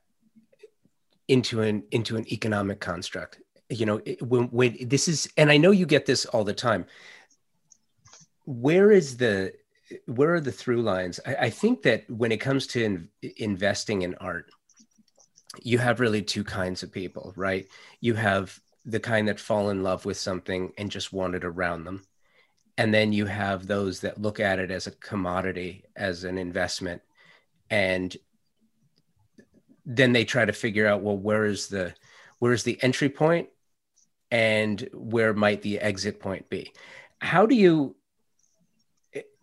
into 1.28 1.62
an 1.62 1.84
into 1.90 2.16
an 2.18 2.30
economic 2.30 2.80
construct? 2.80 3.40
You 3.68 3.86
know, 3.86 4.00
when 4.20 4.44
when 4.44 4.76
this 4.80 5.08
is, 5.08 5.28
and 5.36 5.50
I 5.50 5.56
know 5.56 5.72
you 5.72 5.86
get 5.86 6.06
this 6.06 6.24
all 6.26 6.44
the 6.44 6.54
time. 6.54 6.86
Where 8.44 8.92
is 8.92 9.16
the 9.16 9.54
where 10.06 10.34
are 10.34 10.40
the 10.40 10.52
through 10.52 10.82
lines? 10.82 11.20
I, 11.26 11.34
I 11.34 11.50
think 11.50 11.82
that 11.82 12.08
when 12.10 12.32
it 12.32 12.40
comes 12.40 12.66
to 12.68 12.84
in, 12.84 13.08
investing 13.36 14.02
in 14.02 14.14
art, 14.16 14.50
you 15.62 15.78
have 15.78 16.00
really 16.00 16.22
two 16.22 16.44
kinds 16.44 16.82
of 16.82 16.92
people, 16.92 17.32
right? 17.36 17.66
You 18.00 18.14
have 18.14 18.58
the 18.84 19.00
kind 19.00 19.28
that 19.28 19.40
fall 19.40 19.70
in 19.70 19.82
love 19.82 20.04
with 20.04 20.16
something 20.16 20.72
and 20.78 20.90
just 20.90 21.12
want 21.12 21.34
it 21.34 21.44
around 21.44 21.84
them. 21.84 22.04
And 22.78 22.92
then 22.92 23.12
you 23.12 23.26
have 23.26 23.66
those 23.66 24.00
that 24.00 24.20
look 24.20 24.38
at 24.38 24.58
it 24.58 24.70
as 24.70 24.86
a 24.86 24.92
commodity, 24.92 25.84
as 25.96 26.24
an 26.24 26.38
investment, 26.38 27.02
and 27.70 28.16
then 29.86 30.12
they 30.12 30.24
try 30.24 30.44
to 30.44 30.52
figure 30.52 30.86
out 30.86 31.00
well 31.00 31.16
where 31.16 31.46
is 31.46 31.68
the 31.68 31.94
where 32.38 32.52
is 32.52 32.64
the 32.64 32.82
entry 32.82 33.08
point 33.08 33.48
and 34.30 34.88
where 34.92 35.32
might 35.34 35.62
the 35.62 35.78
exit 35.78 36.20
point 36.20 36.48
be? 36.50 36.72
How 37.20 37.46
do 37.46 37.54
you 37.54 37.96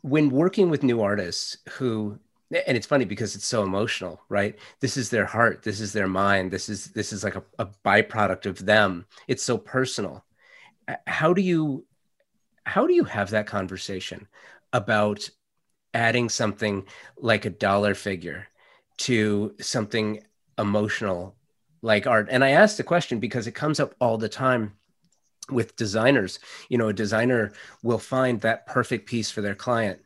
when 0.01 0.29
working 0.29 0.69
with 0.69 0.83
new 0.83 1.01
artists 1.01 1.57
who 1.69 2.19
and 2.67 2.77
it's 2.77 2.85
funny 2.85 3.05
because 3.05 3.35
it's 3.35 3.47
so 3.47 3.63
emotional 3.63 4.21
right? 4.29 4.57
This 4.79 4.97
is 4.97 5.09
their 5.09 5.25
heart 5.25 5.63
this 5.63 5.79
is 5.79 5.93
their 5.93 6.07
mind 6.07 6.51
this 6.51 6.69
is 6.69 6.87
this 6.87 7.13
is 7.13 7.23
like 7.23 7.35
a, 7.35 7.43
a 7.59 7.67
byproduct 7.85 8.45
of 8.45 8.65
them. 8.65 9.05
It's 9.27 9.43
so 9.43 9.57
personal. 9.57 10.23
Uh, 10.87 10.95
how 11.07 11.33
do 11.33 11.41
you 11.41 11.85
how 12.65 12.87
do 12.87 12.93
you 12.93 13.03
have 13.03 13.31
that 13.31 13.47
conversation 13.47 14.27
about 14.71 15.29
adding 15.93 16.29
something 16.29 16.85
like 17.17 17.45
a 17.45 17.49
dollar 17.49 17.93
figure 17.93 18.47
to 18.97 19.55
something 19.59 20.21
emotional 20.57 21.35
like 21.83 22.07
art. 22.07 22.27
And 22.31 22.43
i 22.43 22.49
asked 22.49 22.77
the 22.77 22.83
question 22.83 23.19
because 23.19 23.45
it 23.45 23.51
comes 23.51 23.79
up 23.79 23.93
all 24.01 24.17
the 24.17 24.29
time 24.29 24.73
with 25.51 25.75
designers. 25.75 26.39
You 26.69 26.79
know 26.79 26.87
a 26.87 26.93
designer 26.93 27.53
will 27.83 27.99
find 27.99 28.41
that 28.41 28.65
perfect 28.65 29.07
piece 29.07 29.29
for 29.29 29.41
their 29.41 29.55
client 29.55 29.99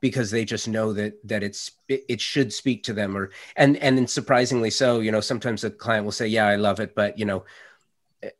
because 0.00 0.30
they 0.30 0.44
just 0.44 0.68
know 0.68 0.92
that 0.92 1.14
that 1.26 1.42
it's 1.42 1.72
it, 1.88 2.20
should 2.20 2.52
speak 2.52 2.84
to 2.84 2.92
them 2.92 3.16
or 3.16 3.30
and 3.56 3.76
and 3.78 3.96
then 3.96 4.06
surprisingly 4.06 4.70
so 4.70 5.00
you 5.00 5.10
know 5.10 5.20
sometimes 5.20 5.62
the 5.62 5.70
client 5.70 6.04
will 6.04 6.12
say 6.12 6.26
yeah 6.26 6.46
i 6.46 6.56
love 6.56 6.80
it 6.80 6.94
but 6.94 7.16
you 7.18 7.24
know 7.24 7.44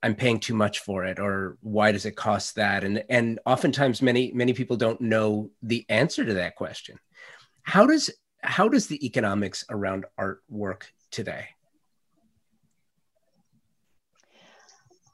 i'm 0.03 0.15
paying 0.15 0.41
too 0.41 0.55
much 0.55 0.81
for 0.81 1.05
it 1.05 1.19
or 1.19 1.57
why 1.61 1.93
does 1.93 2.05
it 2.05 2.17
cost 2.17 2.57
that? 2.57 2.85
And 2.85 3.05
and 3.09 3.41
oftentimes 3.47 4.03
many 4.03 4.33
many 4.33 4.53
people 4.53 4.77
don't 4.77 5.01
know 5.01 5.51
the 5.63 5.85
answer 5.89 6.25
to 6.25 6.35
that 6.35 6.57
question. 6.57 6.99
How 7.63 7.87
does 7.87 8.11
how 8.43 8.69
does 8.69 8.87
the 8.89 9.05
economics 9.05 9.65
around 9.71 10.05
art 10.19 10.43
work 10.49 10.93
today? 11.11 11.47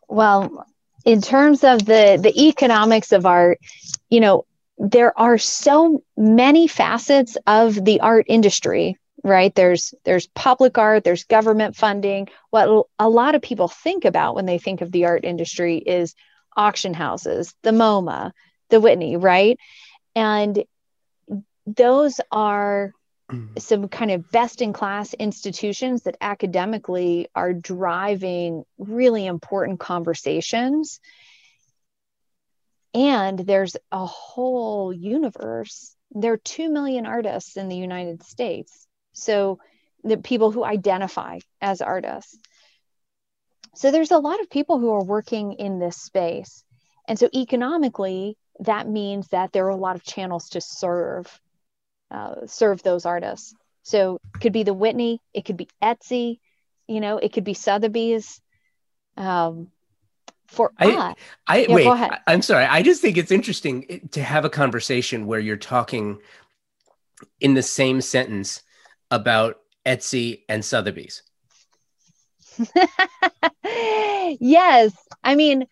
Well, 0.09 0.67
in 1.05 1.21
terms 1.21 1.65
of 1.65 1.85
the 1.85 2.19
the 2.21 2.49
economics 2.49 3.13
of 3.13 3.27
art, 3.27 3.59
you 4.11 4.21
know, 4.21 4.45
there 4.79 5.19
are 5.19 5.39
so 5.39 6.03
many 6.17 6.67
facets 6.67 7.37
of 7.47 7.75
the 7.85 8.01
art 8.01 8.27
industry 8.29 8.97
right 9.25 9.53
there's 9.57 9.95
there's 10.05 10.29
public 10.29 10.79
art 10.79 11.03
there's 11.03 11.25
government 11.25 11.75
funding 11.75 12.29
what 12.51 12.87
a 13.01 13.09
lot 13.09 13.35
of 13.35 13.43
people 13.43 13.67
think 13.67 14.05
about 14.05 14.37
when 14.37 14.47
they 14.47 14.59
think 14.59 14.81
of 14.81 14.93
the 14.93 15.07
art 15.07 15.25
industry 15.25 15.79
is 15.79 16.15
auction 16.57 16.95
houses 16.95 17.53
the 17.65 17.73
moma 17.73 18.31
the 18.71 18.81
whitney 18.81 19.17
right 19.17 19.59
and 20.15 20.65
those 21.77 22.21
are. 22.31 22.93
Some 23.59 23.89
kind 23.89 24.11
of 24.11 24.31
best 24.31 24.63
in 24.63 24.73
class 24.73 25.13
institutions 25.15 26.03
that 26.03 26.17
academically 26.21 27.29
are 27.35 27.53
driving 27.53 28.65
really 28.79 29.27
important 29.27 29.81
conversations. 29.81 31.01
And 32.95 33.39
there's 33.39 33.77
a 33.93 34.07
whole 34.07 34.93
universe. 34.93 35.95
There 36.11 36.33
are 36.33 36.39
2 36.39 36.71
million 36.71 37.05
artists 37.05 37.57
in 37.57 37.69
the 37.69 37.77
united 37.77 38.23
states. 38.23 38.87
So 39.13 39.59
the 40.05 40.17
people 40.17 40.51
who 40.51 40.65
identify 40.65 41.41
as 41.61 41.83
artists. 41.83 42.39
So 43.75 43.91
there's 43.91 44.11
a 44.11 44.19
lot 44.19 44.41
of 44.41 44.49
people 44.49 44.79
who 44.79 44.91
are 44.93 45.05
working 45.05 45.55
in 45.55 45.79
this 45.79 45.97
space. 45.97 46.65
And 47.07 47.19
so 47.19 47.29
economically 47.35 48.37
that 48.61 48.89
means 48.89 49.29
that 49.29 49.53
there 49.53 49.67
are 49.67 49.71
a 49.71 49.77
lot 49.77 49.97
of 49.97 50.03
channels 50.03 50.51
to 50.51 50.61
serve 50.61 51.41
uh, 52.11 52.47
serve 52.47 52.83
those 52.83 53.07
artists 53.07 53.55
so 53.83 54.19
it 54.35 54.41
could 54.41 54.53
be 54.53 54.63
the 54.63 54.75
whitney 54.75 55.21
it 55.35 55.45
could 55.45 55.57
be 55.57 55.69
etsy 55.83 56.39
you 56.87 57.01
know 57.01 57.19
it 57.19 57.33
could 57.33 57.45
be 57.45 57.55
sotheby's 57.55 58.41
um, 59.17 59.69
for 60.49 60.73
I, 60.79 60.91
us. 60.91 61.17
I 61.47 61.59
yeah, 61.67 61.75
wait. 61.75 62.11
I'm 62.27 62.43
sorry. 62.43 62.65
I 62.65 62.83
just 62.83 63.03
think 63.03 63.17
it's 63.17 63.31
interesting 63.31 64.09
to 64.13 64.23
have 64.23 64.45
a 64.45 64.51
conversation 64.51 65.27
where 65.27 65.41
you're 65.41 65.57
talking 65.57 66.19
in 67.41 67.55
the 67.55 67.63
same 67.63 68.01
sentence 68.01 68.63
about 69.11 69.59
Etsy 69.85 70.43
and 70.49 70.65
Sotheby's. 70.65 71.23
yes, 74.41 74.93
I 75.23 75.35
mean, 75.35 75.67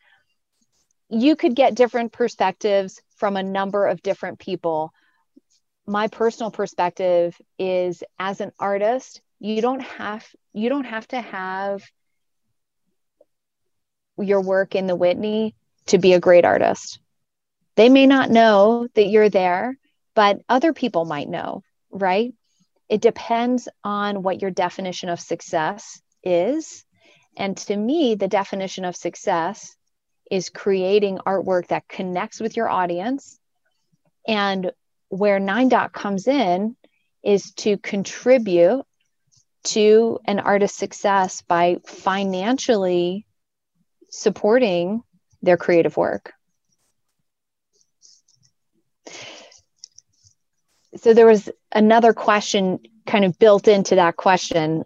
you 1.09 1.37
could 1.37 1.57
get 1.57 1.75
different 1.75 2.13
perspectives 2.13 3.01
from 3.17 3.37
a 3.37 3.43
number 3.43 3.87
of 3.87 4.03
different 4.03 4.39
people. 4.39 4.93
My 5.87 6.09
personal 6.09 6.51
perspective 6.51 7.41
is 7.59 8.03
as 8.19 8.41
an 8.41 8.53
artist, 8.59 9.21
you 9.39 9.63
don't 9.63 9.83
have 9.83 10.27
you 10.53 10.69
don't 10.69 10.85
have 10.85 11.07
to 11.09 11.21
have 11.21 11.83
your 14.19 14.41
work 14.41 14.75
in 14.75 14.87
the 14.87 14.97
Whitney 14.97 15.55
to 15.87 15.99
be 15.99 16.15
a 16.15 16.21
great 16.21 16.45
artist. 16.45 16.99
They 17.77 17.89
may 17.89 18.07
not 18.07 18.31
know 18.31 18.89
that 18.95 19.07
you're 19.07 19.29
there, 19.29 19.79
but 20.15 20.41
other 20.49 20.73
people 20.73 21.05
might 21.05 21.29
know, 21.29 21.63
right? 21.91 22.33
It 22.89 23.03
depends 23.03 23.69
on 23.85 24.23
what 24.23 24.41
your 24.41 24.51
definition 24.51 25.11
of 25.11 25.21
success 25.21 26.01
is. 26.25 26.85
And 27.37 27.57
to 27.59 27.77
me, 27.77 28.15
the 28.15 28.29
definition 28.29 28.85
of 28.87 28.97
success 28.97 29.77
is 30.31 30.49
creating 30.49 31.19
artwork 31.19 31.69
that 31.69 31.89
connects 31.89 32.41
with 32.41 32.57
your 32.57 32.69
audience. 32.69 33.39
And 34.27 34.73
where 35.09 35.39
Nine 35.39 35.69
Dot 35.69 35.93
comes 35.93 36.27
in 36.27 36.77
is 37.23 37.53
to 37.55 37.79
contribute 37.79 38.85
to 39.65 40.21
an 40.25 40.39
artist's 40.39 40.79
success 40.79 41.43
by 41.43 41.79
financially 41.85 43.27
supporting 44.11 45.03
their 45.43 45.57
creative 45.57 45.97
work. 45.97 46.33
So 50.97 51.15
there 51.15 51.27
was 51.27 51.51
another 51.73 52.13
question 52.13 52.79
kind 53.07 53.25
of 53.25 53.39
built 53.39 53.69
into 53.69 53.97
that 53.97 54.17
question 54.17 54.85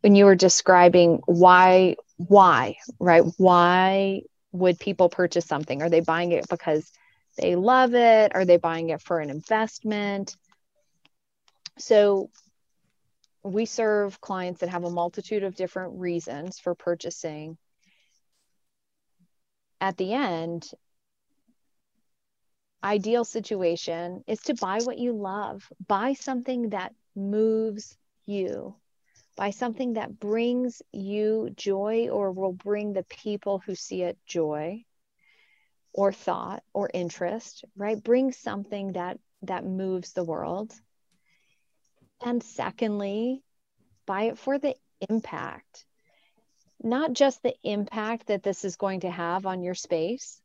when 0.00 0.14
you 0.14 0.24
were 0.24 0.34
describing 0.34 1.20
why 1.26 1.96
why 2.16 2.76
right 2.98 3.22
why 3.36 4.22
would 4.52 4.78
people 4.78 5.08
purchase 5.08 5.46
something 5.46 5.82
are 5.82 5.88
they 5.88 6.00
buying 6.00 6.32
it 6.32 6.48
because 6.48 6.90
they 7.36 7.56
love 7.56 7.94
it? 7.94 8.34
Are 8.34 8.44
they 8.44 8.56
buying 8.56 8.90
it 8.90 9.02
for 9.02 9.20
an 9.20 9.30
investment? 9.30 10.36
So 11.78 12.30
we 13.42 13.66
serve 13.66 14.20
clients 14.20 14.60
that 14.60 14.68
have 14.68 14.84
a 14.84 14.90
multitude 14.90 15.42
of 15.42 15.54
different 15.54 15.98
reasons 15.98 16.58
for 16.58 16.74
purchasing. 16.74 17.56
At 19.80 19.96
the 19.96 20.12
end, 20.12 20.70
ideal 22.84 23.24
situation 23.24 24.22
is 24.26 24.40
to 24.42 24.54
buy 24.54 24.78
what 24.84 24.98
you 24.98 25.12
love, 25.12 25.68
buy 25.88 26.14
something 26.14 26.70
that 26.70 26.94
moves 27.16 27.96
you, 28.26 28.76
buy 29.36 29.50
something 29.50 29.94
that 29.94 30.20
brings 30.20 30.82
you 30.92 31.50
joy 31.56 32.08
or 32.10 32.30
will 32.30 32.52
bring 32.52 32.92
the 32.92 33.04
people 33.04 33.60
who 33.64 33.74
see 33.74 34.02
it 34.02 34.18
joy 34.26 34.84
or 35.92 36.12
thought 36.12 36.62
or 36.72 36.90
interest, 36.92 37.64
right? 37.76 38.02
Bring 38.02 38.32
something 38.32 38.92
that 38.92 39.18
that 39.42 39.64
moves 39.64 40.12
the 40.12 40.24
world. 40.24 40.72
And 42.24 42.42
secondly, 42.42 43.42
buy 44.06 44.24
it 44.24 44.38
for 44.38 44.58
the 44.58 44.76
impact 45.08 45.84
not 46.82 47.12
just 47.12 47.42
the 47.42 47.54
impact 47.62 48.26
that 48.26 48.42
this 48.42 48.64
is 48.64 48.76
going 48.76 49.00
to 49.00 49.10
have 49.10 49.46
on 49.46 49.62
your 49.62 49.74
space, 49.74 50.40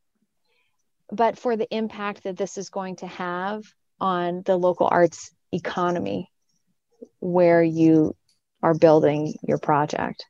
but 1.11 1.37
for 1.37 1.55
the 1.55 1.67
impact 1.75 2.23
that 2.23 2.37
this 2.37 2.57
is 2.57 2.69
going 2.69 2.97
to 2.97 3.07
have 3.07 3.63
on 3.99 4.43
the 4.45 4.55
local 4.55 4.87
arts 4.89 5.31
economy 5.51 6.31
where 7.19 7.63
you 7.63 8.15
are 8.61 8.73
building 8.73 9.33
your 9.47 9.57
project. 9.57 10.25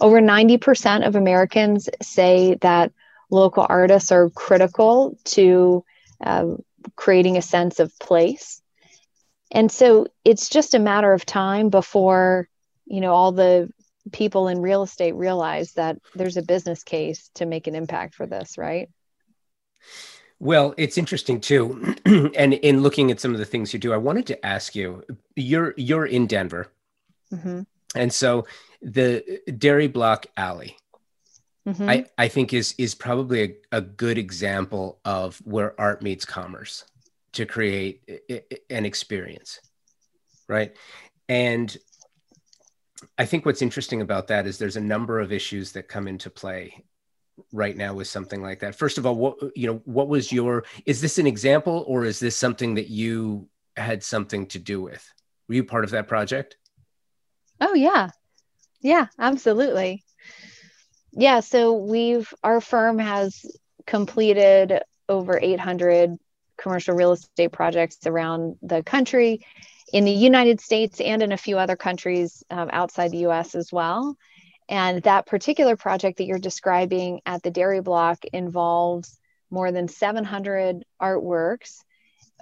Over 0.00 0.20
90% 0.20 1.06
of 1.06 1.16
Americans 1.16 1.88
say 2.02 2.56
that 2.62 2.92
local 3.30 3.66
artists 3.68 4.12
are 4.12 4.30
critical 4.30 5.18
to 5.24 5.84
uh, 6.24 6.46
creating 6.94 7.36
a 7.36 7.42
sense 7.42 7.80
of 7.80 7.96
place. 7.98 8.62
And 9.50 9.70
so 9.70 10.08
it's 10.24 10.48
just 10.48 10.74
a 10.74 10.78
matter 10.78 11.12
of 11.12 11.24
time 11.24 11.68
before, 11.68 12.48
you 12.86 13.00
know, 13.00 13.12
all 13.12 13.32
the 13.32 13.70
people 14.12 14.48
in 14.48 14.60
real 14.60 14.82
estate 14.82 15.14
realize 15.14 15.72
that 15.72 15.98
there's 16.14 16.36
a 16.36 16.42
business 16.42 16.82
case 16.82 17.30
to 17.34 17.46
make 17.46 17.66
an 17.66 17.74
impact 17.74 18.14
for 18.14 18.26
this, 18.26 18.58
right? 18.58 18.88
Well, 20.38 20.74
it's 20.76 20.98
interesting 20.98 21.40
too. 21.40 21.94
and 22.04 22.54
in 22.54 22.82
looking 22.82 23.10
at 23.10 23.20
some 23.20 23.32
of 23.32 23.38
the 23.38 23.44
things 23.44 23.72
you 23.72 23.78
do, 23.78 23.92
I 23.92 23.96
wanted 23.96 24.26
to 24.26 24.46
ask 24.46 24.74
you, 24.74 25.02
you're 25.34 25.74
you're 25.76 26.06
in 26.06 26.26
Denver. 26.26 26.68
Mm-hmm. 27.32 27.62
And 27.94 28.12
so 28.12 28.46
the 28.82 29.40
Dairy 29.56 29.88
Block 29.88 30.26
Alley, 30.36 30.76
mm-hmm. 31.66 31.88
I, 31.88 32.06
I 32.16 32.28
think 32.28 32.52
is 32.52 32.74
is 32.78 32.94
probably 32.94 33.42
a, 33.42 33.78
a 33.78 33.80
good 33.80 34.18
example 34.18 35.00
of 35.04 35.38
where 35.44 35.78
art 35.80 36.02
meets 36.02 36.24
commerce 36.24 36.84
to 37.32 37.44
create 37.44 38.00
an 38.70 38.86
experience. 38.86 39.60
Right. 40.48 40.74
And 41.28 41.76
I 43.18 43.26
think 43.26 43.44
what's 43.44 43.62
interesting 43.62 44.00
about 44.00 44.28
that 44.28 44.46
is 44.46 44.56
there's 44.56 44.76
a 44.76 44.80
number 44.80 45.20
of 45.20 45.32
issues 45.32 45.72
that 45.72 45.88
come 45.88 46.08
into 46.08 46.30
play 46.30 46.84
right 47.52 47.76
now 47.76 47.92
with 47.92 48.08
something 48.08 48.40
like 48.40 48.60
that. 48.60 48.74
First 48.74 48.96
of 48.96 49.04
all, 49.04 49.14
what 49.14 49.36
you 49.54 49.66
know, 49.66 49.82
what 49.84 50.08
was 50.08 50.32
your 50.32 50.64
is 50.86 51.00
this 51.00 51.18
an 51.18 51.26
example 51.26 51.84
or 51.86 52.04
is 52.04 52.18
this 52.20 52.36
something 52.36 52.74
that 52.74 52.88
you 52.88 53.48
had 53.76 54.02
something 54.02 54.46
to 54.46 54.58
do 54.58 54.80
with? 54.80 55.06
Were 55.48 55.56
you 55.56 55.64
part 55.64 55.84
of 55.84 55.90
that 55.90 56.08
project? 56.08 56.56
Oh 57.60 57.74
yeah. 57.74 58.10
Yeah, 58.80 59.06
absolutely. 59.18 60.04
Yeah, 61.18 61.40
so 61.40 61.72
we've 61.72 62.32
our 62.44 62.60
firm 62.60 62.98
has 62.98 63.46
completed 63.86 64.82
over 65.08 65.38
800 65.40 66.18
commercial 66.58 66.94
real 66.94 67.12
estate 67.12 67.52
projects 67.52 68.06
around 68.06 68.56
the 68.60 68.82
country 68.82 69.46
in 69.94 70.04
the 70.04 70.10
United 70.10 70.60
States 70.60 71.00
and 71.00 71.22
in 71.22 71.32
a 71.32 71.38
few 71.38 71.56
other 71.56 71.74
countries 71.74 72.44
um, 72.50 72.68
outside 72.70 73.12
the 73.12 73.26
US 73.28 73.54
as 73.54 73.72
well. 73.72 74.16
And 74.68 75.02
that 75.04 75.24
particular 75.26 75.74
project 75.74 76.18
that 76.18 76.24
you're 76.24 76.38
describing 76.38 77.22
at 77.24 77.42
the 77.42 77.50
Dairy 77.50 77.80
Block 77.80 78.22
involves 78.32 79.18
more 79.50 79.72
than 79.72 79.88
700 79.88 80.84
artworks 81.00 81.78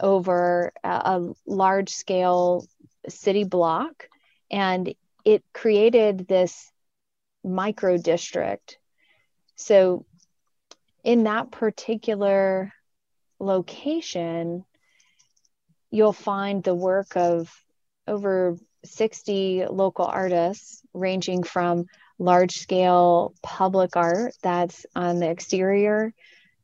over 0.00 0.72
a, 0.82 0.88
a 0.88 1.32
large 1.46 1.90
scale 1.90 2.66
city 3.08 3.44
block. 3.44 4.08
And 4.50 4.92
it 5.24 5.44
created 5.52 6.26
this 6.26 6.72
micro 7.44 7.96
district. 7.96 8.78
So, 9.56 10.06
in 11.04 11.24
that 11.24 11.50
particular 11.50 12.72
location, 13.38 14.64
you'll 15.90 16.12
find 16.12 16.64
the 16.64 16.74
work 16.74 17.16
of 17.16 17.52
over 18.08 18.56
60 18.84 19.66
local 19.70 20.06
artists, 20.06 20.82
ranging 20.92 21.42
from 21.42 21.86
large 22.18 22.52
scale 22.52 23.34
public 23.42 23.96
art 23.96 24.34
that's 24.42 24.86
on 24.94 25.18
the 25.18 25.28
exterior 25.28 26.12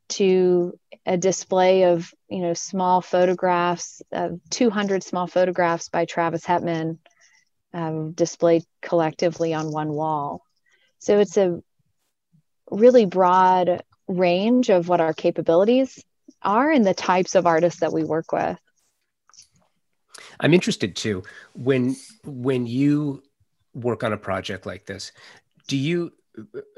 to 0.07 0.77
a 1.05 1.17
display 1.17 1.83
of 1.83 2.13
you 2.29 2.39
know 2.39 2.53
small 2.53 3.01
photographs 3.01 4.01
uh, 4.13 4.29
200 4.49 5.03
small 5.03 5.27
photographs 5.27 5.89
by 5.89 6.05
travis 6.05 6.45
hetman 6.45 6.99
um, 7.73 8.11
displayed 8.11 8.63
collectively 8.81 9.53
on 9.53 9.71
one 9.71 9.89
wall 9.89 10.41
so 11.01 11.19
it's 11.19 11.37
a 11.37 11.61
really 12.69 13.05
broad 13.05 13.83
range 14.07 14.69
of 14.69 14.87
what 14.87 15.01
our 15.01 15.13
capabilities 15.13 16.03
are 16.41 16.71
and 16.71 16.85
the 16.85 16.93
types 16.93 17.35
of 17.35 17.45
artists 17.45 17.81
that 17.81 17.93
we 17.93 18.03
work 18.03 18.31
with 18.31 18.57
I'm 20.41 20.53
interested 20.53 20.95
too 20.95 21.23
when 21.53 21.95
when 22.23 22.65
you 22.65 23.23
work 23.73 24.03
on 24.03 24.13
a 24.13 24.17
project 24.17 24.65
like 24.65 24.85
this. 24.85 25.11
Do 25.67 25.77
you 25.77 26.11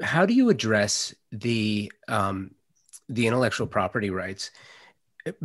how 0.02 0.26
do 0.26 0.34
you 0.34 0.50
address 0.50 1.14
the 1.32 1.90
um, 2.08 2.54
the 3.08 3.26
intellectual 3.26 3.66
property 3.66 4.10
rights 4.10 4.50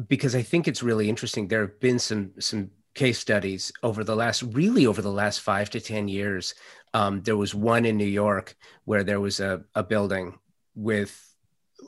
because 0.08 0.36
I 0.36 0.42
think 0.42 0.68
it's 0.68 0.84
really 0.84 1.08
interesting. 1.08 1.48
There 1.48 1.62
have 1.62 1.80
been 1.80 2.00
some 2.00 2.34
some 2.40 2.72
case 2.96 3.20
studies 3.20 3.72
over 3.84 4.04
the 4.04 4.16
last 4.16 4.44
really 4.44 4.86
over 4.86 5.02
the 5.02 5.12
last 5.12 5.42
five 5.42 5.70
to 5.72 5.80
ten 5.80 6.08
years. 6.08 6.56
Um, 6.94 7.22
there 7.22 7.38
was 7.38 7.54
one 7.54 7.86
in 7.86 7.98
New 7.98 8.06
York 8.06 8.56
where 8.86 9.04
there 9.04 9.20
was 9.20 9.40
a, 9.40 9.64
a 9.76 9.84
building 9.84 10.40
with 10.76 11.36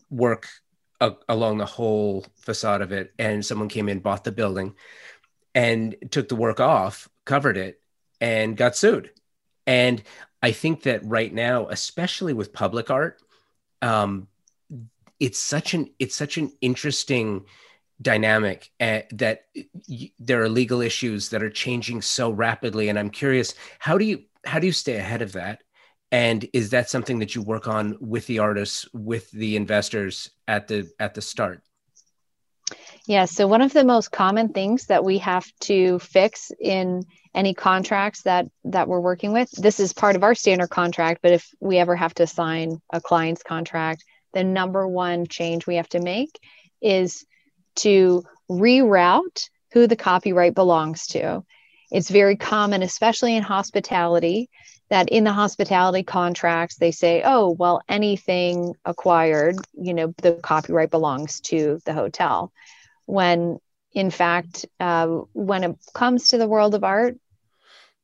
work 0.10 0.48
a, 1.00 1.14
along 1.28 1.58
the 1.58 1.66
whole 1.66 2.26
facade 2.38 2.82
of 2.82 2.92
it, 2.92 3.14
and 3.18 3.46
someone 3.46 3.70
came 3.70 3.90
in, 3.90 4.00
bought 4.00 4.24
the 4.24 4.32
building, 4.32 4.76
and 5.56 5.96
took 6.12 6.30
the 6.30 6.36
work 6.36 6.60
off, 6.60 7.10
covered 7.26 7.58
it, 7.58 7.82
and 8.20 8.56
got 8.56 8.76
sued. 8.76 9.12
And 9.66 10.02
I 10.44 10.52
think 10.52 10.84
that 10.84 11.04
right 11.04 11.34
now, 11.34 11.68
especially 11.70 12.34
with 12.34 12.54
public 12.54 12.90
art, 12.90 13.22
um, 13.82 14.28
it's 15.20 15.40
such 15.40 15.74
an 15.74 15.92
it's 16.00 16.16
such 16.16 16.38
an 16.38 16.52
interesting 16.62 17.46
dynamic 18.02 18.70
uh, 18.80 19.02
that 19.12 19.44
y- 19.88 20.12
there 20.20 20.42
are 20.42 20.50
legal 20.50 20.82
issues 20.82 21.30
that 21.30 21.44
are 21.44 21.50
changing 21.50 22.02
so 22.02 22.32
rapidly 22.32 22.90
and 22.90 22.98
i'm 22.98 23.10
curious 23.10 23.54
how 23.80 23.98
do 23.98 24.06
you 24.06 24.24
how 24.46 24.60
do 24.60 24.68
you 24.68 24.74
stay 24.74 24.98
ahead 24.98 25.22
of 25.22 25.34
that? 25.34 25.64
And 26.12 26.48
is 26.54 26.72
that 26.72 26.90
something 26.90 27.20
that 27.20 27.36
you 27.36 27.42
work 27.42 27.68
on 27.68 27.98
with 28.02 28.28
the 28.28 28.40
artists 28.40 28.86
with 28.94 29.32
the 29.32 29.56
investors 29.56 30.32
at 30.48 30.68
the 30.68 30.90
at 31.00 31.14
the 31.14 31.22
start? 31.22 31.62
Yeah 33.08 33.26
so 33.26 33.48
one 33.48 33.62
of 33.62 33.74
the 33.74 33.84
most 33.84 34.12
common 34.12 34.50
things 34.50 34.88
that 34.88 35.04
we 35.04 35.18
have 35.20 35.46
to 35.62 36.00
fix 36.00 36.52
in 36.60 37.04
any 37.34 37.54
contracts 37.54 38.24
that 38.24 38.48
that 38.66 38.88
we're 38.88 39.00
working 39.00 39.32
with 39.32 39.50
this 39.52 39.80
is 39.80 39.94
part 39.94 40.16
of 40.18 40.24
our 40.24 40.36
standard 40.36 40.70
contract 40.70 41.22
but 41.22 41.32
if 41.32 41.50
we 41.62 41.78
ever 41.78 41.96
have 41.96 42.14
to 42.16 42.28
sign 42.28 42.82
a 42.92 43.00
client's 43.00 43.44
contract 43.44 44.04
the 44.34 44.44
number 44.44 44.86
one 44.88 45.26
change 45.26 45.66
we 45.66 45.76
have 45.76 45.88
to 45.90 46.00
make 46.00 46.38
is 46.82 47.26
to 47.76 48.24
reroute 48.50 49.50
who 49.74 49.88
the 49.88 49.96
copyright 49.96 50.56
belongs 50.56 51.08
to 51.08 51.44
it's 51.92 52.10
very 52.10 52.36
common 52.36 52.82
especially 52.82 53.36
in 53.36 53.44
hospitality 53.44 54.50
that 54.90 55.10
in 55.10 55.24
the 55.24 55.32
hospitality 55.32 56.04
contracts 56.04 56.76
they 56.76 56.92
say 56.92 57.22
oh 57.24 57.50
well 57.50 57.82
anything 57.88 58.74
acquired 58.86 59.56
you 59.74 59.94
know 59.94 60.14
the 60.18 60.34
copyright 60.34 60.92
belongs 60.92 61.40
to 61.40 61.80
the 61.86 61.94
hotel 61.94 62.52
when 63.06 63.58
in 63.94 64.10
fact, 64.10 64.66
uh, 64.80 65.08
when 65.34 65.64
it 65.64 65.76
comes 65.94 66.30
to 66.30 66.38
the 66.38 66.48
world 66.48 66.76
of 66.76 66.84
art, 66.84 67.18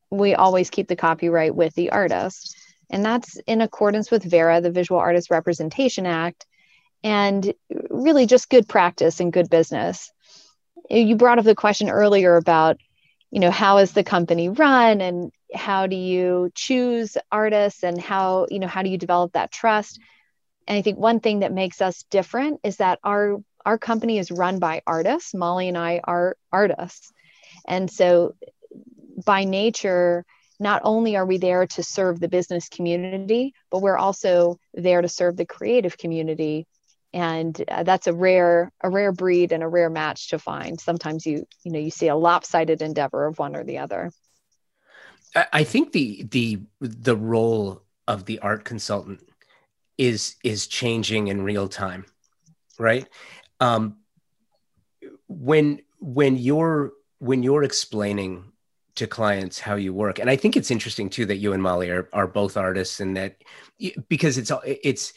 we 0.09 0.35
always 0.35 0.69
keep 0.69 0.87
the 0.87 0.95
copyright 0.95 1.55
with 1.55 1.73
the 1.75 1.91
artist. 1.91 2.55
And 2.89 3.05
that's 3.05 3.37
in 3.47 3.61
accordance 3.61 4.11
with 4.11 4.23
VARA, 4.23 4.61
the 4.61 4.71
Visual 4.71 4.99
Artist 4.99 5.29
Representation 5.29 6.05
Act, 6.05 6.45
and 7.03 7.53
really 7.89 8.25
just 8.25 8.49
good 8.49 8.67
practice 8.67 9.19
and 9.19 9.33
good 9.33 9.49
business. 9.49 10.11
You 10.89 11.15
brought 11.15 11.39
up 11.39 11.45
the 11.45 11.55
question 11.55 11.89
earlier 11.89 12.35
about, 12.35 12.77
you 13.31 13.39
know, 13.39 13.51
how 13.51 13.77
is 13.77 13.91
the 13.91 14.03
company 14.03 14.49
run 14.49 15.01
and 15.01 15.31
how 15.53 15.87
do 15.87 15.95
you 15.95 16.51
choose 16.55 17.17
artists 17.31 17.83
and 17.83 17.99
how, 17.99 18.47
you 18.49 18.59
know, 18.59 18.67
how 18.67 18.83
do 18.83 18.89
you 18.89 18.97
develop 18.97 19.33
that 19.33 19.51
trust? 19.51 19.99
And 20.67 20.77
I 20.77 20.81
think 20.81 20.97
one 20.97 21.19
thing 21.19 21.39
that 21.39 21.53
makes 21.53 21.81
us 21.81 22.03
different 22.09 22.59
is 22.63 22.77
that 22.77 22.99
our 23.03 23.37
our 23.65 23.77
company 23.77 24.17
is 24.17 24.31
run 24.31 24.59
by 24.59 24.81
artists. 24.87 25.33
Molly 25.33 25.67
and 25.67 25.77
I 25.77 25.99
are 26.01 26.37
artists. 26.53 27.11
And 27.67 27.91
so 27.91 28.35
by 29.25 29.43
nature, 29.43 30.25
not 30.57 30.81
only 30.85 31.17
are 31.17 31.25
we 31.25 31.37
there 31.37 31.67
to 31.67 31.83
serve 31.83 32.19
the 32.19 32.29
business 32.29 32.69
community, 32.69 33.53
but 33.69 33.81
we're 33.81 33.97
also 33.97 34.57
there 34.73 35.01
to 35.01 35.09
serve 35.09 35.35
the 35.35 35.45
creative 35.45 35.97
community. 35.97 36.65
And 37.17 37.59
uh, 37.67 37.83
that's 37.83 38.05
a 38.07 38.13
rare, 38.13 38.71
a 38.81 38.89
rare 38.89 39.11
breed 39.11 39.51
and 39.51 39.63
a 39.63 39.67
rare 39.67 39.89
match 39.89 40.29
to 40.29 40.39
find. 40.39 40.79
Sometimes 40.79 41.25
you, 41.25 41.47
you 41.63 41.71
know, 41.71 41.79
you 41.79 41.89
see 41.89 42.07
a 42.09 42.15
lopsided 42.15 42.81
endeavor 42.81 43.25
of 43.25 43.39
one 43.39 43.55
or 43.55 43.63
the 43.63 43.79
other. 43.79 44.11
I 45.35 45.63
think 45.63 45.91
the 45.91 46.23
the 46.31 46.61
the 46.79 47.15
role 47.15 47.83
of 48.07 48.25
the 48.25 48.39
art 48.39 48.63
consultant 48.65 49.27
is 49.97 50.35
is 50.43 50.67
changing 50.67 51.27
in 51.27 51.41
real 51.41 51.67
time, 51.67 52.05
right? 52.79 53.07
um, 53.59 53.97
when 55.27 55.81
when 55.99 56.37
you're 56.37 56.93
when 57.19 57.43
you're 57.43 57.63
explaining 57.63 58.51
to 58.95 59.07
clients 59.07 59.59
how 59.59 59.75
you 59.75 59.93
work 59.93 60.19
and 60.19 60.29
i 60.29 60.35
think 60.35 60.55
it's 60.55 60.71
interesting 60.71 61.09
too 61.09 61.25
that 61.25 61.37
you 61.37 61.53
and 61.53 61.61
molly 61.61 61.89
are, 61.89 62.09
are 62.13 62.27
both 62.27 62.57
artists 62.57 62.99
and 62.99 63.15
that 63.15 63.35
because 64.07 64.37
it's 64.37 64.51
it's 64.65 65.13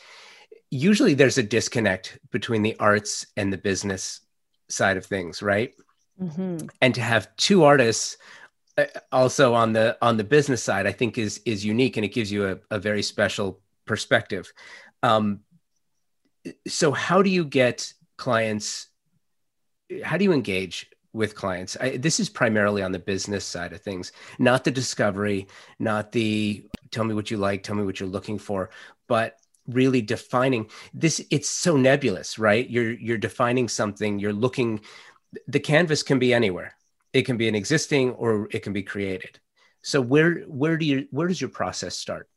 usually 0.70 1.14
there's 1.14 1.38
a 1.38 1.42
disconnect 1.42 2.18
between 2.30 2.62
the 2.62 2.76
arts 2.78 3.26
and 3.36 3.52
the 3.52 3.58
business 3.58 4.20
side 4.68 4.96
of 4.96 5.04
things 5.06 5.42
right? 5.42 5.74
Mm-hmm. 6.20 6.66
and 6.82 6.94
to 6.94 7.00
have 7.00 7.34
two 7.36 7.64
artists 7.64 8.18
uh, 8.76 8.84
also 9.10 9.54
on 9.54 9.72
the 9.72 9.96
on 10.02 10.18
the 10.18 10.24
business 10.24 10.62
side 10.62 10.86
i 10.86 10.92
think 10.92 11.16
is 11.16 11.40
is 11.46 11.64
unique 11.64 11.96
and 11.96 12.04
it 12.04 12.12
gives 12.12 12.30
you 12.30 12.46
a, 12.46 12.58
a 12.70 12.78
very 12.78 13.02
special 13.02 13.58
perspective. 13.90 14.52
Um, 15.02 15.40
so 16.68 16.92
how 16.92 17.22
do 17.22 17.28
you 17.28 17.44
get 17.44 17.92
clients 18.16 18.86
how 20.04 20.16
do 20.16 20.22
you 20.22 20.32
engage 20.32 20.86
with 21.12 21.34
clients? 21.34 21.76
I, 21.80 21.96
this 21.96 22.20
is 22.20 22.28
primarily 22.28 22.84
on 22.84 22.92
the 22.92 23.00
business 23.00 23.44
side 23.44 23.72
of 23.72 23.80
things 23.80 24.12
not 24.38 24.62
the 24.62 24.70
discovery 24.70 25.48
not 25.80 26.12
the 26.12 26.64
tell 26.92 27.02
me 27.02 27.14
what 27.14 27.32
you 27.32 27.36
like 27.36 27.64
tell 27.64 27.74
me 27.74 27.82
what 27.82 27.98
you're 27.98 28.16
looking 28.16 28.38
for 28.38 28.70
but 29.08 29.39
really 29.70 30.02
defining 30.02 30.68
this 30.94 31.24
it's 31.30 31.48
so 31.48 31.76
nebulous 31.76 32.38
right 32.38 32.68
you're 32.70 32.92
you're 32.92 33.18
defining 33.18 33.68
something 33.68 34.18
you're 34.18 34.32
looking 34.32 34.80
the 35.46 35.60
canvas 35.60 36.02
can 36.02 36.18
be 36.18 36.32
anywhere 36.34 36.74
it 37.12 37.22
can 37.22 37.36
be 37.36 37.48
an 37.48 37.54
existing 37.54 38.10
or 38.12 38.48
it 38.50 38.62
can 38.62 38.72
be 38.72 38.82
created 38.82 39.38
so 39.82 40.00
where 40.00 40.40
where 40.42 40.76
do 40.76 40.84
you 40.84 41.06
where 41.10 41.28
does 41.28 41.40
your 41.40 41.50
process 41.50 41.96
start 41.96 42.28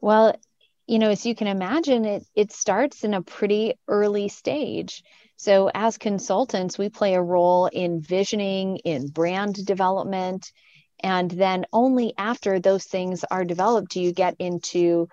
well 0.00 0.34
you 0.88 0.98
know, 0.98 1.10
as 1.10 1.26
you 1.26 1.34
can 1.34 1.46
imagine, 1.46 2.06
it, 2.06 2.26
it 2.34 2.50
starts 2.50 3.04
in 3.04 3.12
a 3.12 3.22
pretty 3.22 3.74
early 3.86 4.28
stage. 4.28 5.04
So, 5.36 5.70
as 5.74 5.98
consultants, 5.98 6.78
we 6.78 6.88
play 6.88 7.14
a 7.14 7.22
role 7.22 7.66
in 7.66 8.00
visioning, 8.00 8.78
in 8.78 9.08
brand 9.08 9.64
development. 9.66 10.50
And 11.00 11.30
then 11.30 11.66
only 11.72 12.14
after 12.18 12.58
those 12.58 12.84
things 12.84 13.24
are 13.30 13.44
developed 13.44 13.92
do 13.92 14.00
you 14.00 14.12
get 14.12 14.36
into 14.38 15.08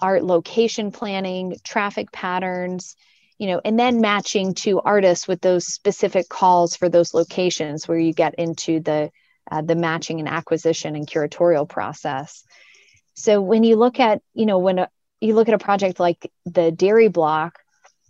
art 0.00 0.24
location 0.24 0.90
planning, 0.90 1.56
traffic 1.64 2.12
patterns, 2.12 2.96
you 3.38 3.46
know, 3.46 3.60
and 3.64 3.78
then 3.78 4.00
matching 4.00 4.54
to 4.54 4.80
artists 4.80 5.26
with 5.26 5.40
those 5.40 5.66
specific 5.66 6.28
calls 6.28 6.76
for 6.76 6.88
those 6.88 7.14
locations 7.14 7.88
where 7.88 7.98
you 7.98 8.12
get 8.12 8.34
into 8.34 8.80
the 8.80 9.10
uh, 9.50 9.62
the 9.62 9.74
matching 9.74 10.20
and 10.20 10.28
acquisition 10.28 10.94
and 10.94 11.06
curatorial 11.06 11.68
process. 11.68 12.44
So 13.14 13.40
when 13.40 13.64
you 13.64 13.76
look 13.76 13.98
at, 13.98 14.22
you 14.34 14.46
know, 14.46 14.58
when 14.58 14.78
a, 14.78 14.88
you 15.20 15.34
look 15.34 15.48
at 15.48 15.54
a 15.54 15.58
project 15.58 15.98
like 15.98 16.30
the 16.44 16.70
dairy 16.70 17.08
block 17.08 17.58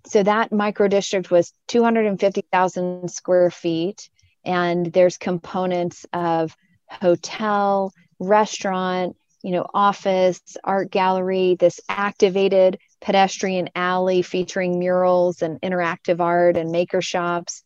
so 0.07 0.23
that 0.23 0.53
micro 0.53 0.89
district 0.89 1.31
was 1.31 1.53
250,000 1.69 3.11
square 3.11 3.51
feet 3.51 4.09
and 4.45 4.87
there's 4.87 5.19
components 5.19 6.07
of 6.13 6.57
hotel 6.91 7.93
restaurant 8.19 9.17
you 9.43 9.53
know 9.53 9.67
office 9.73 10.41
art 10.65 10.91
gallery 10.91 11.57
this 11.59 11.81
activated 11.89 12.79
pedestrian 13.01 13.71
alley 13.75 14.21
featuring 14.23 14.79
murals 14.79 15.41
and 15.41 15.61
interactive 15.63 16.21
art 16.21 16.57
and 16.57 16.71
maker 16.71 17.01
shops 17.01 17.63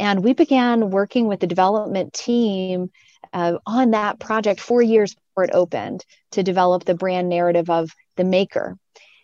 and 0.00 0.24
we 0.24 0.32
began 0.32 0.90
working 0.90 1.26
with 1.28 1.40
the 1.40 1.46
development 1.46 2.12
team 2.12 2.90
uh, 3.32 3.58
on 3.66 3.90
that 3.90 4.18
project 4.18 4.60
four 4.60 4.82
years 4.82 5.14
before 5.14 5.44
it 5.44 5.50
opened 5.54 6.04
to 6.32 6.42
develop 6.42 6.84
the 6.84 6.94
brand 6.94 7.28
narrative 7.28 7.70
of 7.70 7.90
the 8.16 8.24
maker. 8.24 8.76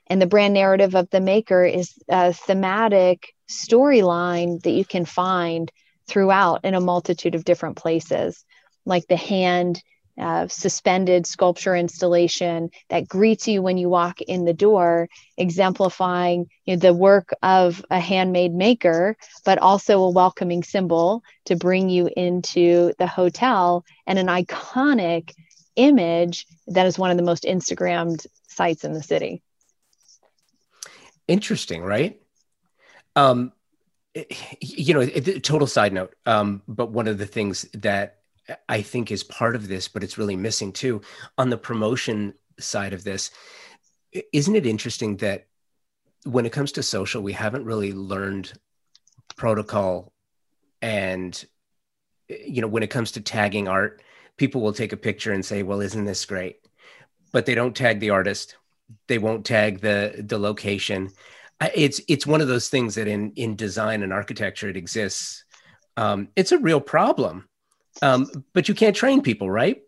And 0.07 0.21
the 0.21 0.27
brand 0.27 0.55
narrative 0.55 0.97
of 0.97 1.09
the 1.11 1.21
maker 1.21 1.65
is 1.65 1.93
a 2.09 2.33
thematic 2.33 3.33
storyline 3.49 4.61
that 4.63 4.73
you 4.73 4.85
can 4.85 5.05
find 5.05 5.71
throughout 6.09 6.65
in 6.65 6.75
a 6.75 6.81
multitude 6.81 7.37
of 7.37 7.45
different 7.45 7.77
places, 7.77 8.45
like 8.85 9.07
the 9.09 9.17
hand 9.17 9.83
uh, 10.21 10.47
suspended 10.49 11.27
sculpture 11.27 11.75
installation 11.75 12.71
that 12.91 13.09
greets 13.09 13.49
you 13.49 13.63
when 13.63 13.79
you 13.79 13.89
walk 13.89 14.21
in 14.21 14.45
the 14.45 14.53
door, 14.53 15.09
exemplifying 15.39 16.47
you 16.67 16.77
know, 16.77 16.81
the 16.81 16.93
work 16.93 17.31
of 17.43 17.85
a 17.91 17.99
handmade 17.99 18.53
maker, 18.53 19.17
but 19.45 19.59
also 19.59 20.03
a 20.03 20.11
welcoming 20.11 20.63
symbol 20.63 21.23
to 21.47 21.57
bring 21.57 21.89
you 21.89 22.11
into 22.17 22.93
the 22.99 23.07
hotel 23.07 23.85
and 24.07 24.19
an 24.19 24.27
iconic 24.27 25.33
image 25.77 26.47
that 26.67 26.87
is 26.87 26.99
one 26.99 27.11
of 27.11 27.17
the 27.17 27.23
most 27.23 27.45
Instagrammed 27.45 28.27
sites 28.49 28.85
in 28.85 28.93
the 28.93 29.03
city. 29.03 29.43
Interesting, 31.29 31.83
right? 31.83 32.21
Um, 33.17 33.53
you 34.61 34.95
know, 34.95 35.07
total 35.39 35.67
side 35.67 35.93
note. 35.93 36.15
Um, 36.27 36.63
but 36.67 36.91
one 36.91 37.09
of 37.09 37.17
the 37.19 37.27
things 37.27 37.63
that 37.75 38.20
I 38.69 38.83
think 38.83 39.11
is 39.11 39.23
part 39.23 39.55
of 39.55 39.69
this, 39.69 39.89
but 39.89 40.03
it's 40.03 40.19
really 40.19 40.37
missing 40.37 40.73
too. 40.73 41.03
On 41.39 41.51
the 41.51 41.59
promotion 41.59 42.35
side 42.63 42.93
of 42.93 43.05
this. 43.05 43.31
Isn't 44.33 44.57
it 44.57 44.67
interesting 44.67 45.17
that 45.19 45.47
when 46.25 46.47
it 46.47 46.53
comes 46.53 46.73
to 46.73 46.83
social, 46.83 47.23
we 47.23 47.33
haven't 47.33 47.65
really 47.65 47.93
learned 47.93 48.53
protocol 49.37 50.13
and 50.83 51.45
you 52.29 52.61
know 52.61 52.69
when 52.69 52.83
it 52.83 52.91
comes 52.91 53.13
to 53.13 53.21
tagging 53.21 53.69
art 53.69 54.03
people 54.37 54.61
will 54.61 54.73
take 54.73 54.93
a 54.93 54.97
picture 54.97 55.33
and 55.33 55.45
say 55.45 55.63
well 55.63 55.81
isn't 55.81 56.05
this 56.05 56.25
great? 56.25 56.59
But 57.33 57.47
they 57.47 57.55
don't 57.55 57.77
tag 57.77 58.01
the 58.01 58.11
artist. 58.11 58.57
They 59.07 59.19
won't 59.19 59.47
tag 59.47 59.81
the 59.81 60.25
the 60.27 60.39
location. 60.39 61.11
It's 61.75 62.01
it's 62.09 62.27
one 62.27 62.41
of 62.41 62.49
those 62.49 62.69
things 62.69 62.95
that 62.97 63.07
in 63.07 63.33
in 63.33 63.57
design 63.57 64.03
and 64.03 64.13
architecture 64.13 64.69
it 64.69 64.77
exists. 64.77 65.45
Um, 65.97 66.29
it's 66.35 66.53
a 66.53 66.59
real 66.59 66.81
problem 66.81 67.49
um, 68.03 68.29
but 68.53 68.69
you 68.69 68.75
can't 68.75 68.97
train 68.97 69.23
people 69.23 69.51
right 69.51 69.79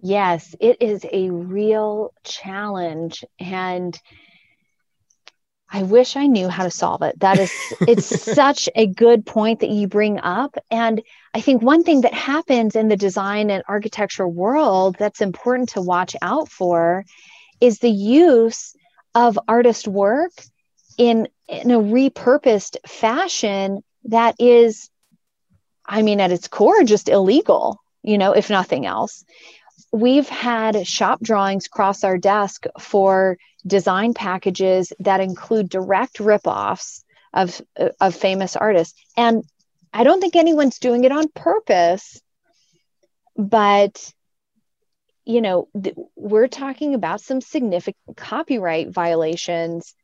yes 0.00 0.54
it 0.60 0.80
is 0.80 1.04
a 1.12 1.30
real 1.30 2.12
challenge 2.24 3.24
and 3.38 3.98
I 5.74 5.82
wish 5.82 6.14
I 6.16 6.28
knew 6.28 6.48
how 6.48 6.62
to 6.62 6.70
solve 6.70 7.02
it. 7.02 7.18
That 7.18 7.40
is, 7.40 7.52
it's 7.80 8.06
such 8.34 8.68
a 8.76 8.86
good 8.86 9.26
point 9.26 9.58
that 9.58 9.70
you 9.70 9.88
bring 9.88 10.20
up. 10.20 10.56
And 10.70 11.02
I 11.34 11.40
think 11.40 11.62
one 11.62 11.82
thing 11.82 12.02
that 12.02 12.14
happens 12.14 12.76
in 12.76 12.86
the 12.86 12.96
design 12.96 13.50
and 13.50 13.64
architecture 13.66 14.28
world 14.28 14.94
that's 15.00 15.20
important 15.20 15.70
to 15.70 15.82
watch 15.82 16.14
out 16.22 16.48
for 16.48 17.04
is 17.60 17.80
the 17.80 17.90
use 17.90 18.76
of 19.16 19.36
artist 19.48 19.88
work 19.88 20.30
in, 20.96 21.26
in 21.48 21.72
a 21.72 21.80
repurposed 21.80 22.76
fashion 22.86 23.82
that 24.04 24.36
is, 24.38 24.90
I 25.86 26.02
mean, 26.02 26.20
at 26.20 26.32
its 26.32 26.48
core, 26.48 26.82
just 26.84 27.08
illegal, 27.08 27.80
you 28.02 28.18
know, 28.18 28.32
if 28.32 28.50
nothing 28.50 28.86
else. 28.86 29.24
We've 29.92 30.28
had 30.28 30.86
shop 30.86 31.20
drawings 31.22 31.68
cross 31.68 32.04
our 32.04 32.18
desk 32.18 32.66
for 32.78 33.38
design 33.66 34.14
packages 34.14 34.92
that 35.00 35.20
include 35.20 35.68
direct 35.68 36.18
ripoffs 36.18 37.02
of, 37.32 37.60
of 38.00 38.14
famous 38.14 38.56
artists. 38.56 38.98
And 39.16 39.44
I 39.92 40.04
don't 40.04 40.20
think 40.20 40.36
anyone's 40.36 40.78
doing 40.78 41.04
it 41.04 41.12
on 41.12 41.28
purpose, 41.28 42.20
but 43.36 44.12
you 45.24 45.40
know, 45.40 45.68
th- 45.82 45.96
we're 46.16 46.48
talking 46.48 46.94
about 46.94 47.20
some 47.20 47.40
significant 47.40 48.16
copyright 48.16 48.90
violations 48.90 49.94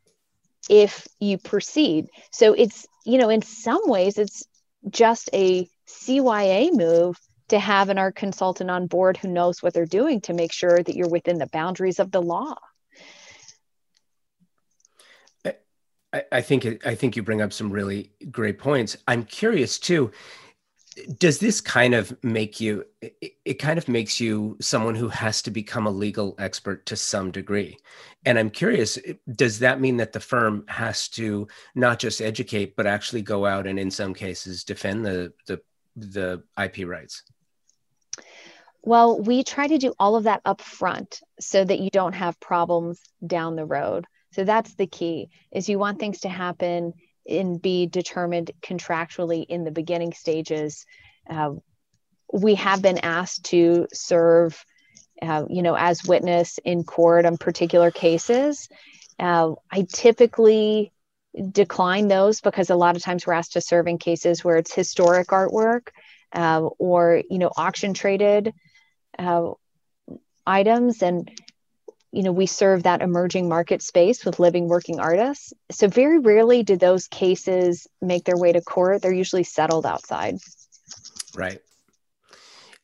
if 0.68 1.07
you 1.18 1.39
proceed. 1.39 2.07
So 2.33 2.55
it's, 2.55 2.87
you 3.05 3.18
know, 3.18 3.28
in 3.28 3.43
some 3.43 3.83
ways, 3.85 4.18
it's 4.18 4.45
just 4.89 5.31
a 5.33 5.68
CYA 5.87 6.72
move 6.72 7.18
to 7.49 7.59
have 7.59 7.89
an 7.89 7.99
art 7.99 8.14
consultant 8.14 8.70
on 8.70 8.87
board 8.87 9.16
who 9.16 9.28
knows 9.28 9.62
what 9.62 9.74
they're 9.74 9.85
doing 9.85 10.20
to 10.22 10.33
make 10.33 10.53
sure 10.53 10.83
that 10.83 10.95
you're 10.95 11.09
within 11.09 11.39
the 11.39 11.49
boundaries 11.49 11.99
of 11.99 12.11
the 12.11 12.22
law. 12.22 12.55
I, 16.12 16.24
I 16.33 16.41
think 16.41 16.87
I 16.87 16.95
think 16.95 17.16
you 17.16 17.22
bring 17.22 17.41
up 17.41 17.53
some 17.53 17.70
really 17.70 18.11
great 18.31 18.59
points. 18.59 18.97
I'm 19.07 19.24
curious 19.24 19.78
too. 19.78 20.11
Does 21.18 21.38
this 21.38 21.61
kind 21.61 21.95
of 21.95 22.16
make 22.24 22.61
you? 22.61 22.84
It, 23.01 23.34
it 23.45 23.55
kind 23.55 23.78
of 23.78 23.88
makes 23.88 24.20
you 24.20 24.57
someone 24.61 24.95
who 24.95 25.09
has 25.09 25.41
to 25.43 25.51
become 25.51 25.86
a 25.86 25.91
legal 25.91 26.34
expert 26.38 26.84
to 26.86 26.97
some 26.97 27.30
degree. 27.30 27.78
And 28.26 28.38
I'm 28.38 28.51
curious, 28.51 28.99
does 29.34 29.61
that 29.61 29.80
mean 29.80 29.99
that 29.99 30.12
the 30.12 30.20
firm 30.20 30.64
has 30.68 31.09
to 31.11 31.47
not 31.74 32.01
just 32.01 32.20
educate, 32.20 32.76
but 32.76 32.86
actually 32.86 33.22
go 33.22 33.47
out 33.47 33.66
and, 33.66 33.78
in 33.78 33.91
some 33.91 34.14
cases, 34.14 34.64
defend 34.64 35.07
the 35.07 35.32
the 35.47 35.61
the 35.97 36.43
IP 36.61 36.86
rights? 36.86 37.22
Well, 38.82 39.20
we 39.20 39.45
try 39.45 39.66
to 39.66 39.78
do 39.78 39.95
all 39.99 40.16
of 40.16 40.24
that 40.24 40.41
up 40.45 40.61
front 40.61 41.20
so 41.38 41.64
that 41.64 41.80
you 41.80 41.91
don't 41.91 42.14
have 42.14 42.41
problems 42.41 43.01
down 43.24 43.57
the 43.57 43.66
road. 43.66 44.07
So 44.32 44.45
that's 44.45 44.74
the 44.74 44.86
key 44.86 45.30
is 45.53 45.68
you 45.68 45.78
want 45.78 45.99
things 45.99 46.20
to 46.20 46.28
happen 46.28 46.95
and 47.31 47.61
be 47.61 47.87
determined 47.87 48.51
contractually 48.62 49.45
in 49.49 49.64
the 49.64 49.70
beginning 49.70 50.12
stages. 50.12 50.87
Uh, 51.28 51.53
we 52.33 52.55
have 52.57 52.83
been 52.83 52.99
asked 52.99 53.45
to 53.47 53.87
serve, 53.93 54.64
uh, 55.22 55.45
you 55.49 55.62
know, 55.62 55.74
as 55.74 56.05
witness 56.05 56.59
in 56.64 56.85
court 56.85 57.26
on 57.26 57.37
particular 57.37 57.91
cases. 57.91 58.68
Uh, 59.18 59.53
I 59.70 59.87
typically 59.93 60.93
decline 61.53 62.09
those 62.09 62.41
because 62.41 62.70
a 62.70 62.76
lot 62.76 62.97
of 62.97 63.03
times 63.03 63.26
we're 63.26 63.35
asked 63.35 63.53
to 63.53 63.61
serve 63.61 63.87
in 63.87 63.99
cases 63.99 64.45
where 64.45 64.57
it's 64.57 64.74
historic 64.74 65.28
artwork 65.28 65.89
uh, 66.33 66.61
or, 66.78 67.22
you 67.31 67.39
know, 67.39 67.51
auction 67.57 67.95
traded 67.95 68.53
uh, 69.18 69.51
items. 70.47 71.03
And 71.03 71.31
you 72.13 72.23
know 72.23 72.33
we 72.33 72.47
serve 72.47 72.83
that 72.83 73.03
emerging 73.03 73.49
market 73.49 73.83
space 73.83 74.25
with 74.25 74.39
living 74.39 74.69
working 74.69 75.01
artists. 75.01 75.53
So 75.71 75.89
very 75.89 76.19
rarely 76.19 76.63
do 76.63 76.77
those 76.77 77.07
cases 77.09 77.87
make 78.01 78.25
their 78.25 78.37
way 78.37 78.53
to 78.53 78.61
court. 78.61 79.03
They're 79.03 79.13
usually 79.13 79.45
settled 79.45 79.87
outside. 79.87 80.39
Right. 81.35 81.61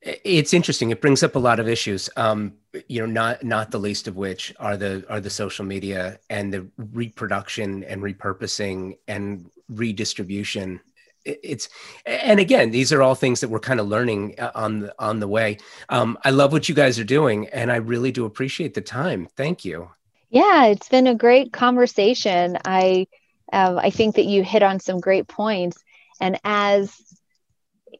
It's 0.02 0.54
interesting. 0.54 0.90
It 0.90 1.00
brings 1.00 1.24
up 1.24 1.34
a 1.34 1.40
lot 1.40 1.58
of 1.58 1.68
issues 1.68 2.08
um, 2.16 2.52
you 2.88 3.00
know 3.00 3.06
not 3.06 3.42
not 3.42 3.70
the 3.70 3.78
least 3.78 4.08
of 4.08 4.16
which 4.16 4.54
are 4.58 4.76
the 4.76 5.04
are 5.08 5.20
the 5.20 5.30
social 5.30 5.64
media 5.64 6.18
and 6.30 6.52
the 6.52 6.66
reproduction 6.76 7.84
and 7.84 8.02
repurposing 8.02 8.98
and 9.08 9.50
redistribution 9.68 10.80
it's 11.26 11.68
and 12.04 12.40
again 12.40 12.70
these 12.70 12.92
are 12.92 13.02
all 13.02 13.14
things 13.14 13.40
that 13.40 13.48
we're 13.48 13.58
kind 13.58 13.80
of 13.80 13.88
learning 13.88 14.38
uh, 14.38 14.52
on 14.54 14.80
the 14.80 14.94
on 14.98 15.20
the 15.20 15.28
way. 15.28 15.58
Um, 15.88 16.18
i 16.24 16.30
love 16.30 16.52
what 16.52 16.68
you 16.68 16.74
guys 16.74 16.98
are 16.98 17.04
doing 17.04 17.48
and 17.48 17.70
i 17.70 17.76
really 17.76 18.12
do 18.12 18.24
appreciate 18.24 18.74
the 18.74 18.80
time. 18.80 19.28
Thank 19.36 19.64
you. 19.64 19.90
Yeah 20.30 20.66
it's 20.66 20.88
been 20.88 21.06
a 21.06 21.14
great 21.14 21.52
conversation. 21.52 22.58
I 22.64 23.06
uh, 23.52 23.78
i 23.82 23.90
think 23.90 24.16
that 24.16 24.26
you 24.26 24.42
hit 24.42 24.62
on 24.62 24.80
some 24.80 25.00
great 25.00 25.28
points. 25.28 25.82
And 26.20 26.38
as 26.44 26.94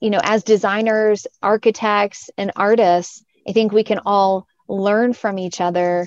you 0.00 0.10
know 0.10 0.20
as 0.22 0.42
designers 0.42 1.26
architects 1.42 2.30
and 2.36 2.52
artists 2.56 3.24
i 3.48 3.52
think 3.52 3.72
we 3.72 3.84
can 3.84 4.00
all 4.04 4.46
learn 4.68 5.12
from 5.12 5.38
each 5.38 5.60
other 5.60 6.06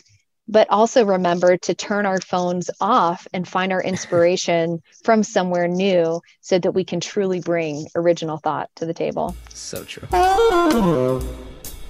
but 0.49 0.69
also 0.71 1.05
remember 1.05 1.55
to 1.57 1.73
turn 1.73 2.05
our 2.05 2.19
phones 2.19 2.69
off 2.81 3.27
and 3.33 3.47
find 3.47 3.71
our 3.71 3.81
inspiration 3.81 4.81
from 5.03 5.23
somewhere 5.23 5.67
new 5.67 6.19
so 6.41 6.59
that 6.59 6.71
we 6.71 6.83
can 6.83 6.99
truly 6.99 7.39
bring 7.39 7.87
original 7.95 8.37
thought 8.37 8.69
to 8.75 8.85
the 8.85 8.93
table. 8.93 9.35
So 9.53 9.83
true. 9.83 10.07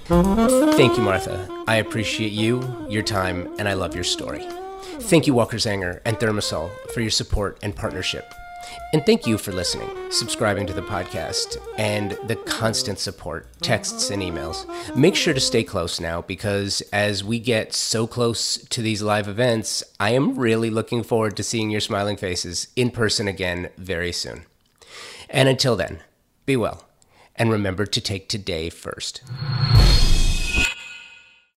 Thank 0.06 0.96
you, 0.96 1.02
Martha. 1.02 1.48
I 1.66 1.76
appreciate 1.76 2.32
you, 2.32 2.86
your 2.88 3.02
time, 3.02 3.48
and 3.58 3.68
I 3.68 3.72
love 3.74 3.94
your 3.94 4.04
story. 4.04 4.46
Thank 5.00 5.26
you, 5.26 5.34
Walker 5.34 5.56
Zanger 5.56 6.00
and 6.04 6.18
ThermaSol, 6.18 6.70
for 6.92 7.00
your 7.00 7.10
support 7.10 7.58
and 7.62 7.74
partnership. 7.74 8.34
And 8.92 9.06
thank 9.06 9.26
you 9.26 9.38
for 9.38 9.52
listening, 9.52 9.88
subscribing 10.10 10.66
to 10.66 10.72
the 10.72 10.82
podcast, 10.82 11.58
and 11.78 12.18
the 12.26 12.36
constant 12.36 12.98
support, 12.98 13.46
texts, 13.62 14.10
and 14.10 14.22
emails. 14.22 14.66
Make 14.96 15.14
sure 15.14 15.32
to 15.34 15.40
stay 15.40 15.62
close 15.62 16.00
now 16.00 16.22
because 16.22 16.80
as 16.92 17.22
we 17.22 17.38
get 17.38 17.72
so 17.72 18.06
close 18.06 18.56
to 18.56 18.82
these 18.82 19.02
live 19.02 19.28
events, 19.28 19.84
I 20.00 20.10
am 20.10 20.36
really 20.36 20.70
looking 20.70 21.02
forward 21.02 21.36
to 21.36 21.42
seeing 21.42 21.70
your 21.70 21.80
smiling 21.80 22.16
faces 22.16 22.68
in 22.74 22.90
person 22.90 23.28
again 23.28 23.70
very 23.76 24.12
soon. 24.12 24.42
And 25.28 25.48
until 25.48 25.76
then, 25.76 26.00
be 26.46 26.56
well, 26.56 26.84
and 27.36 27.50
remember 27.50 27.86
to 27.86 28.00
take 28.00 28.28
today 28.28 28.70
first. 28.70 29.22